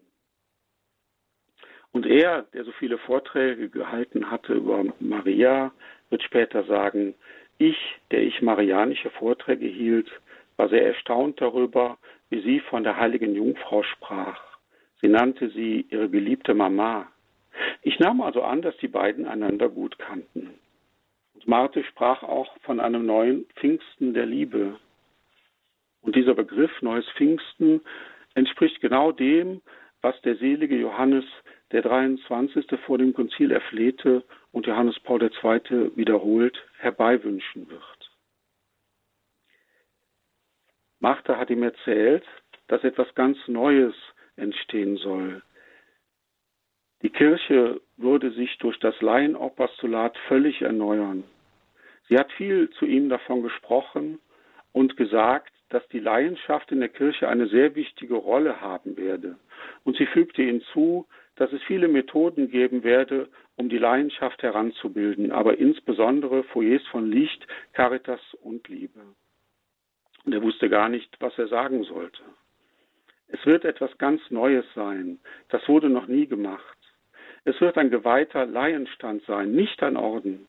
Und 1.95 2.07
er, 2.07 2.43
der 2.53 2.65
so 2.65 2.73
viele 2.73 2.99
Vorträge 2.99 3.69
gehalten 3.69 4.29
hatte 4.29 4.53
über 4.55 4.85
Maria, 4.99 5.73
wird 6.11 6.25
später 6.25 6.65
sagen, 6.65 7.15
ich, 7.59 7.77
der 8.11 8.21
ich 8.21 8.43
marianische 8.43 9.11
Vorträge 9.11 9.67
hielt, 9.67 10.11
war 10.57 10.69
sehr 10.69 10.85
erstaunt 10.85 11.41
darüber, 11.41 11.97
wie 12.31 12.43
sie 12.43 12.59
von 12.59 12.83
der 12.83 12.97
heiligen 12.97 13.37
Jungfrau 13.37 13.85
sprach. 13.85 14.41
Sie 15.01 15.07
nannte 15.07 15.51
sie 15.51 15.87
ihre 15.89 16.09
geliebte 16.09 16.53
Mama. 16.53 17.07
Ich 17.83 18.01
nahm 18.01 18.21
also 18.23 18.43
an, 18.43 18.61
dass 18.61 18.77
die 18.79 18.89
beiden 18.89 19.25
einander 19.27 19.69
gut 19.69 19.97
kannten. 19.97 20.51
Und 21.35 21.47
Marthe 21.47 21.85
sprach 21.85 22.25
auch 22.25 22.57
von 22.63 22.81
einem 22.81 23.07
neuen 23.07 23.47
Pfingsten 23.55 24.15
der 24.15 24.27
Liebe. 24.27 24.81
Und 26.03 26.17
dieser 26.17 26.35
Begriff 26.35 26.73
neues 26.83 27.09
Pfingsten 27.11 27.83
entspricht 28.35 28.81
genau 28.81 29.13
dem, 29.13 29.63
was 30.03 30.21
der 30.23 30.35
selige 30.37 30.77
Johannes 30.77 31.25
der 31.73 31.83
23. 31.83 32.67
vor 32.87 32.99
dem 32.99 33.13
Konzil 33.15 33.51
erflehte 33.51 34.23
und 34.53 34.67
Johannes 34.67 34.99
Paul 35.01 35.23
II. 35.23 35.97
wiederholt 35.97 36.57
herbeiwünschen 36.79 37.69
wird. 37.69 38.11
Martha 41.01 41.37
hat 41.37 41.51
ihm 41.51 41.63
erzählt, 41.63 42.25
dass 42.69 42.85
etwas 42.85 43.15
ganz 43.15 43.37
Neues 43.47 43.95
entstehen 44.37 44.97
soll. 44.97 45.43
Die 47.03 47.11
Kirche 47.11 47.81
würde 47.99 48.31
sich 48.31 48.57
durch 48.59 48.79
das 48.79 48.99
Laienopostulat 49.03 50.17
völlig 50.29 50.63
erneuern. 50.63 51.25
Sie 52.09 52.19
hat 52.19 52.33
viel 52.33 52.71
zu 52.71 52.87
ihm 52.87 53.09
davon 53.09 53.43
gesprochen 53.43 54.19
und 54.73 54.97
gesagt, 54.97 55.53
dass 55.69 55.87
die 55.89 56.01
Laienschaft 56.01 56.71
in 56.73 56.81
der 56.81 56.89
Kirche 56.89 57.29
eine 57.29 57.49
sehr 57.49 57.75
wichtige 57.75 58.15
Rolle 58.15 58.61
haben 58.61 58.97
werde. 58.97 59.37
Und 59.85 59.97
sie 59.97 60.07
fügte 60.07 60.43
hinzu, 60.43 61.07
dass 61.37 61.53
es 61.53 61.63
viele 61.63 61.89
Methoden 61.89 62.51
geben 62.51 62.85
werde, 62.85 63.29
um 63.57 63.69
die 63.69 63.79
Laienschaft 63.79 64.43
heranzubilden, 64.43 65.33
aber 65.33 65.59
insbesondere 65.59 66.45
Foyers 66.45 66.83
von 66.91 67.11
Licht, 67.11 67.47
Caritas 67.73 68.21
und 68.43 68.69
Liebe. 68.69 69.01
Und 70.25 70.33
er 70.33 70.43
wusste 70.43 70.69
gar 70.69 70.89
nicht, 70.89 71.17
was 71.21 71.37
er 71.39 71.49
sagen 71.49 71.85
sollte. 71.85 72.23
Es 73.29 73.45
wird 73.47 73.65
etwas 73.65 73.97
ganz 73.99 74.21
Neues 74.31 74.65
sein. 74.75 75.19
Das 75.49 75.67
wurde 75.69 75.89
noch 75.89 76.07
nie 76.07 76.27
gemacht. 76.27 76.79
Es 77.45 77.61
wird 77.61 77.77
ein 77.77 77.91
geweihter 77.91 78.47
Laienstand 78.47 79.23
sein, 79.25 79.53
nicht 79.53 79.83
ein 79.83 79.97
Orden. 79.97 80.47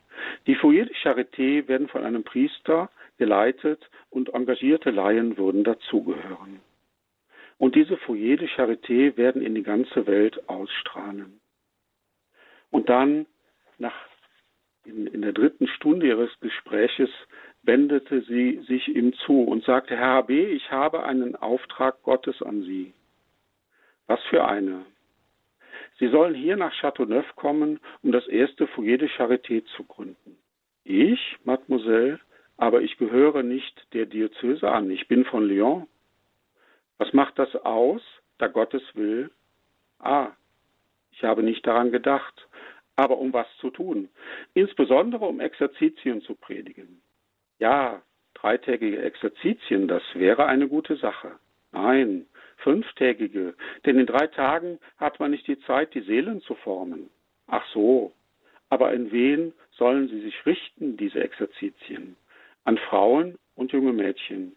Die 0.47 0.55
Foyer 0.55 0.86
de 0.86 0.95
Charité 0.95 1.67
werden 1.67 1.89
von 1.89 2.05
einem 2.05 2.23
Priester 2.23 2.89
geleitet 3.17 3.89
und 4.09 4.33
engagierte 4.33 4.91
Laien 4.91 5.38
würden 5.38 5.63
dazugehören. 5.63 6.61
Und 7.57 7.75
diese 7.75 7.97
Foyer 7.97 8.37
de 8.37 8.47
Charité 8.47 9.15
werden 9.17 9.41
in 9.41 9.55
die 9.55 9.63
ganze 9.63 10.07
Welt 10.07 10.49
ausstrahlen. 10.49 11.39
Und 12.69 12.89
dann, 12.89 13.25
nach, 13.77 13.95
in, 14.83 15.07
in 15.07 15.21
der 15.21 15.33
dritten 15.33 15.67
Stunde 15.67 16.07
ihres 16.07 16.37
Gespräches, 16.41 17.09
wendete 17.63 18.21
sie 18.21 18.59
sich 18.67 18.87
ihm 18.89 19.13
zu 19.13 19.43
und 19.43 19.63
sagte, 19.63 19.95
Herr 19.95 20.23
HB, 20.23 20.29
ich 20.29 20.71
habe 20.71 21.03
einen 21.03 21.35
Auftrag 21.35 22.01
Gottes 22.03 22.41
an 22.41 22.63
Sie. 22.63 22.93
Was 24.07 24.21
für 24.29 24.45
eine? 24.45 24.85
Sie 25.97 26.09
sollen 26.09 26.35
hier 26.35 26.57
nach 26.57 26.73
Châteauneuf 26.73 27.35
kommen, 27.35 27.79
um 28.03 28.11
das 28.11 28.27
erste 28.27 28.67
Foyer 28.67 28.97
de 28.97 29.07
Charité 29.07 29.63
zu 29.75 29.83
gründen. 29.83 30.37
Ich, 30.83 31.37
Mademoiselle, 31.43 32.19
aber 32.57 32.81
ich 32.81 32.97
gehöre 32.97 33.43
nicht 33.43 33.87
der 33.93 34.05
Diözese 34.05 34.69
an. 34.69 34.89
Ich 34.91 35.07
bin 35.07 35.25
von 35.25 35.47
Lyon. 35.47 35.87
Was 36.97 37.11
macht 37.13 37.37
das 37.39 37.53
aus, 37.57 38.01
da 38.37 38.47
Gottes 38.47 38.83
will? 38.93 39.31
Ah, 39.99 40.31
ich 41.11 41.23
habe 41.23 41.43
nicht 41.43 41.65
daran 41.65 41.91
gedacht, 41.91 42.47
aber 42.95 43.17
um 43.17 43.33
was 43.33 43.47
zu 43.59 43.69
tun, 43.69 44.09
insbesondere 44.53 45.25
um 45.25 45.39
Exerzitien 45.39 46.21
zu 46.21 46.35
predigen. 46.35 47.01
Ja, 47.59 48.01
dreitägige 48.33 49.01
Exerzitien, 49.01 49.87
das 49.87 50.03
wäre 50.13 50.45
eine 50.45 50.67
gute 50.67 50.95
Sache. 50.97 51.39
Nein, 51.71 52.25
fünftägige, 52.57 53.55
denn 53.85 53.99
in 53.99 54.05
drei 54.05 54.27
Tagen 54.27 54.79
hat 54.97 55.19
man 55.19 55.31
nicht 55.31 55.47
die 55.47 55.59
Zeit, 55.61 55.93
die 55.93 56.01
Seelen 56.01 56.41
zu 56.41 56.55
formen. 56.55 57.09
Ach 57.47 57.65
so, 57.73 58.13
aber 58.69 58.93
in 58.93 59.11
wen 59.11 59.53
sollen 59.71 60.07
sie 60.07 60.21
sich 60.21 60.45
richten, 60.45 60.97
diese 60.97 61.21
Exerzitien? 61.21 62.15
An 62.63 62.77
Frauen 62.77 63.37
und 63.55 63.71
junge 63.71 63.93
Mädchen. 63.93 64.55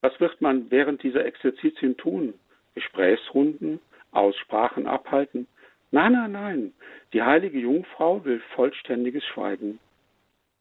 Was 0.00 0.18
wird 0.20 0.40
man 0.40 0.70
während 0.70 1.02
dieser 1.02 1.24
Exerzitien 1.24 1.96
tun? 1.96 2.34
Gesprächsrunden, 2.74 3.80
Aussprachen 4.12 4.86
abhalten? 4.86 5.46
Nein, 5.90 6.12
nein, 6.12 6.32
nein. 6.32 6.74
Die 7.12 7.22
heilige 7.22 7.58
Jungfrau 7.58 8.24
will 8.24 8.40
vollständiges 8.54 9.24
Schweigen. 9.24 9.80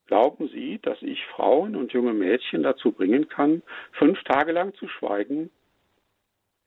Glauben 0.07 0.47
Sie, 0.47 0.79
dass 0.81 1.01
ich 1.01 1.25
Frauen 1.27 1.75
und 1.75 1.91
junge 1.91 2.13
Mädchen 2.13 2.63
dazu 2.63 2.93
bringen 2.93 3.27
kann, 3.27 3.61
fünf 3.91 4.23
Tage 4.23 4.53
lang 4.53 4.73
zu 4.75 4.88
schweigen, 4.88 5.49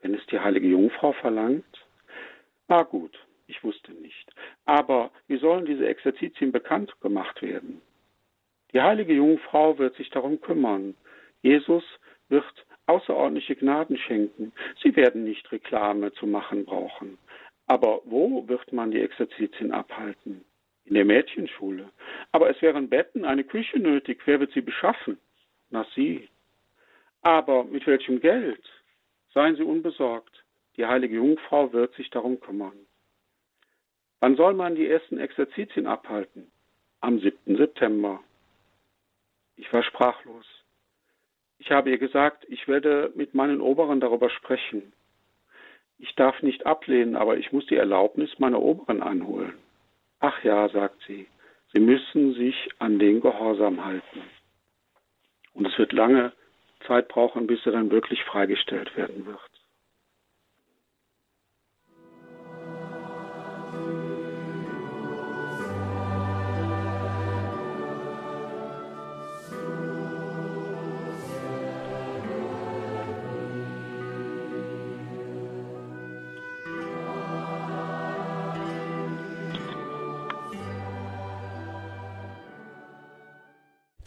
wenn 0.02 0.14
es 0.14 0.24
die 0.26 0.38
heilige 0.38 0.68
Jungfrau 0.68 1.12
verlangt? 1.12 1.86
Na 2.68 2.82
gut, 2.82 3.18
ich 3.46 3.64
wusste 3.64 3.92
nicht. 3.92 4.30
Aber 4.66 5.10
wie 5.26 5.38
sollen 5.38 5.64
diese 5.64 5.88
Exerzitien 5.88 6.52
bekannt 6.52 6.94
gemacht 7.00 7.40
werden? 7.40 7.80
Die 8.72 8.80
heilige 8.80 9.14
Jungfrau 9.14 9.78
wird 9.78 9.96
sich 9.96 10.10
darum 10.10 10.40
kümmern. 10.40 10.94
Jesus 11.42 11.82
wird 12.30 12.66
außerordentliche 12.86 13.56
Gnaden 13.56 13.96
schenken. 13.96 14.52
Sie 14.82 14.96
werden 14.96 15.24
nicht 15.24 15.50
Reklame 15.52 16.12
zu 16.12 16.26
machen 16.26 16.64
brauchen. 16.64 17.18
Aber 17.66 18.00
wo 18.04 18.48
wird 18.48 18.72
man 18.72 18.90
die 18.90 19.00
Exerzitien 19.00 19.72
abhalten? 19.72 20.44
In 20.84 20.94
der 20.94 21.04
Mädchenschule. 21.04 21.90
Aber 22.32 22.50
es 22.50 22.60
wären 22.62 22.88
Betten, 22.88 23.24
eine 23.24 23.44
Küche 23.44 23.78
nötig. 23.78 24.22
Wer 24.24 24.40
wird 24.40 24.52
sie 24.52 24.60
beschaffen? 24.62 25.18
Na 25.70 25.86
Sie. 25.94 26.28
Aber 27.22 27.64
mit 27.64 27.86
welchem 27.86 28.20
Geld? 28.20 28.64
Seien 29.32 29.54
Sie 29.54 29.62
unbesorgt. 29.62 30.44
Die 30.76 30.86
heilige 30.86 31.16
Jungfrau 31.16 31.72
wird 31.72 31.94
sich 31.94 32.10
darum 32.10 32.40
kümmern. 32.40 32.86
Wann 34.20 34.36
soll 34.36 34.54
man 34.54 34.74
die 34.74 34.88
ersten 34.88 35.18
Exerzitien 35.18 35.86
abhalten? 35.86 36.50
Am 37.00 37.20
7. 37.20 37.56
September. 37.56 38.22
Ich 39.56 39.72
war 39.72 39.82
sprachlos. 39.82 40.46
Ich 41.60 41.70
habe 41.70 41.90
ihr 41.90 41.98
gesagt, 41.98 42.44
ich 42.48 42.66
werde 42.66 43.12
mit 43.14 43.34
meinen 43.34 43.60
Oberen 43.60 44.00
darüber 44.00 44.30
sprechen. 44.30 44.92
Ich 45.98 46.14
darf 46.16 46.42
nicht 46.42 46.66
ablehnen, 46.66 47.14
aber 47.14 47.36
ich 47.36 47.52
muss 47.52 47.66
die 47.66 47.76
Erlaubnis 47.76 48.38
meiner 48.38 48.60
Oberen 48.60 49.02
einholen. 49.02 49.52
Ach 50.18 50.42
ja, 50.42 50.68
sagt 50.70 51.00
sie, 51.06 51.26
Sie 51.72 51.80
müssen 51.80 52.34
sich 52.34 52.68
an 52.78 52.98
den 52.98 53.20
Gehorsam 53.20 53.84
halten. 53.84 54.22
Und 55.54 55.66
es 55.66 55.78
wird 55.78 55.92
lange 55.92 56.32
Zeit 56.86 57.08
brauchen, 57.08 57.46
bis 57.46 57.64
er 57.64 57.72
dann 57.72 57.90
wirklich 57.90 58.24
freigestellt 58.24 58.96
werden 58.96 59.26
wird. 59.26 59.49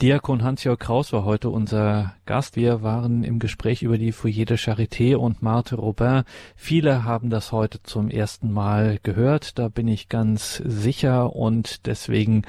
Diakon 0.04 0.44
Hans-Jörg 0.44 0.80
Kraus 0.80 1.14
war 1.14 1.24
heute 1.24 1.50
unser 1.50 2.14
Gast. 2.26 2.58
Wir 2.58 2.82
waren 2.82 3.24
im 3.24 3.40
Gespräch 3.40 3.84
über 3.84 3.98
die 3.98 4.12
Foyer 4.12 4.44
de 4.44 4.58
Charité 4.58 5.16
und 5.16 5.42
Marthe 5.42 5.78
Robin. 5.78 6.24
Viele 6.58 7.06
haben 7.06 7.30
das 7.30 7.54
heute 7.54 7.82
zum 7.84 8.10
ersten 8.10 8.52
Mal 8.52 9.00
gehört, 9.02 9.58
da 9.58 9.70
bin 9.70 9.88
ich 9.88 10.10
ganz 10.10 10.58
sicher 10.58 11.34
und 11.34 11.86
deswegen 11.88 12.42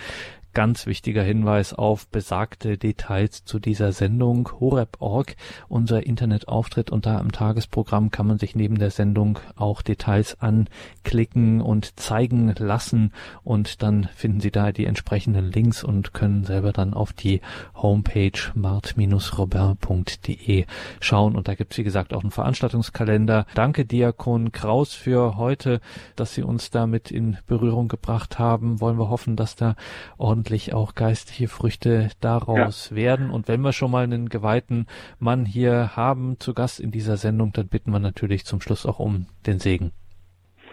Ganz 0.54 0.86
wichtiger 0.86 1.22
Hinweis 1.24 1.74
auf 1.74 2.06
besagte 2.06 2.78
Details 2.78 3.44
zu 3.44 3.58
dieser 3.58 3.90
Sendung. 3.90 4.48
Horeb.org, 4.60 5.34
unser 5.68 6.06
Internetauftritt 6.06 6.92
und 6.92 7.06
da 7.06 7.18
im 7.18 7.32
Tagesprogramm 7.32 8.12
kann 8.12 8.28
man 8.28 8.38
sich 8.38 8.54
neben 8.54 8.78
der 8.78 8.92
Sendung 8.92 9.40
auch 9.56 9.82
Details 9.82 10.40
anklicken 10.40 11.60
und 11.60 11.98
zeigen 11.98 12.54
lassen 12.56 13.12
und 13.42 13.82
dann 13.82 14.08
finden 14.14 14.38
Sie 14.38 14.52
da 14.52 14.70
die 14.70 14.84
entsprechenden 14.84 15.50
Links 15.50 15.82
und 15.82 16.14
können 16.14 16.44
selber 16.44 16.72
dann 16.72 16.94
auf 16.94 17.12
die 17.12 17.40
Homepage 17.74 18.30
mart-robert.de 18.54 20.66
schauen 21.00 21.34
und 21.34 21.48
da 21.48 21.56
gibt 21.56 21.72
es 21.72 21.78
wie 21.78 21.84
gesagt 21.84 22.14
auch 22.14 22.22
einen 22.22 22.30
Veranstaltungskalender. 22.30 23.46
Danke 23.56 23.86
Diakon 23.86 24.52
Kraus 24.52 24.94
für 24.94 25.36
heute, 25.36 25.80
dass 26.14 26.34
Sie 26.34 26.44
uns 26.44 26.70
damit 26.70 27.10
in 27.10 27.38
Berührung 27.48 27.88
gebracht 27.88 28.38
haben. 28.38 28.80
Wollen 28.80 29.00
wir 29.00 29.10
hoffen, 29.10 29.34
dass 29.34 29.56
da 29.56 29.74
ordentlich 30.16 30.43
hoffentlich 30.44 30.74
auch 30.74 30.94
geistliche 30.94 31.48
Früchte 31.48 32.10
daraus 32.20 32.90
ja. 32.90 32.96
werden. 32.96 33.30
Und 33.30 33.48
wenn 33.48 33.62
wir 33.62 33.72
schon 33.72 33.90
mal 33.90 34.04
einen 34.04 34.28
geweihten 34.28 34.86
Mann 35.18 35.46
hier 35.46 35.96
haben 35.96 36.36
zu 36.38 36.52
Gast 36.52 36.80
in 36.80 36.90
dieser 36.90 37.16
Sendung, 37.16 37.52
dann 37.54 37.68
bitten 37.68 37.90
wir 37.92 37.98
natürlich 37.98 38.44
zum 38.44 38.60
Schluss 38.60 38.84
auch 38.84 38.98
um 38.98 39.26
den 39.46 39.58
Segen. 39.58 39.92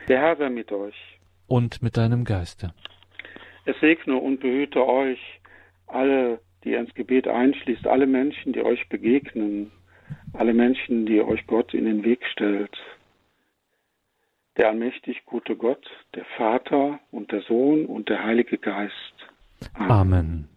Der 0.10 0.20
Herr 0.20 0.36
sei 0.36 0.50
mit 0.50 0.74
euch. 0.74 0.96
Und 1.48 1.82
mit 1.82 1.96
deinem 1.96 2.26
Geiste. 2.26 2.74
Es 3.66 3.80
segne 3.80 4.18
und 4.18 4.42
behüte 4.42 4.86
euch 4.86 5.20
alle, 5.88 6.42
die 6.66 6.74
ins 6.74 6.94
Gebet 6.94 7.30
einschließt, 7.30 7.88
alle 7.88 8.08
Menschen, 8.08 8.52
die 8.52 8.64
euch 8.64 8.90
begegnen, 8.90 9.72
alle 10.34 10.54
Menschen, 10.54 11.06
die 11.06 11.22
euch 11.22 11.48
Gott 11.48 11.74
in 11.74 11.86
den 11.86 12.04
Weg 12.04 12.26
stellt. 12.34 12.76
Der 14.58 14.68
allmächtig 14.68 15.24
gute 15.26 15.56
Gott, 15.56 15.88
der 16.14 16.26
Vater 16.36 17.00
und 17.10 17.32
der 17.32 17.42
Sohn 17.44 17.86
und 17.86 18.10
der 18.10 18.22
Heilige 18.26 18.58
Geist 18.58 19.11
Amen. 19.90 20.48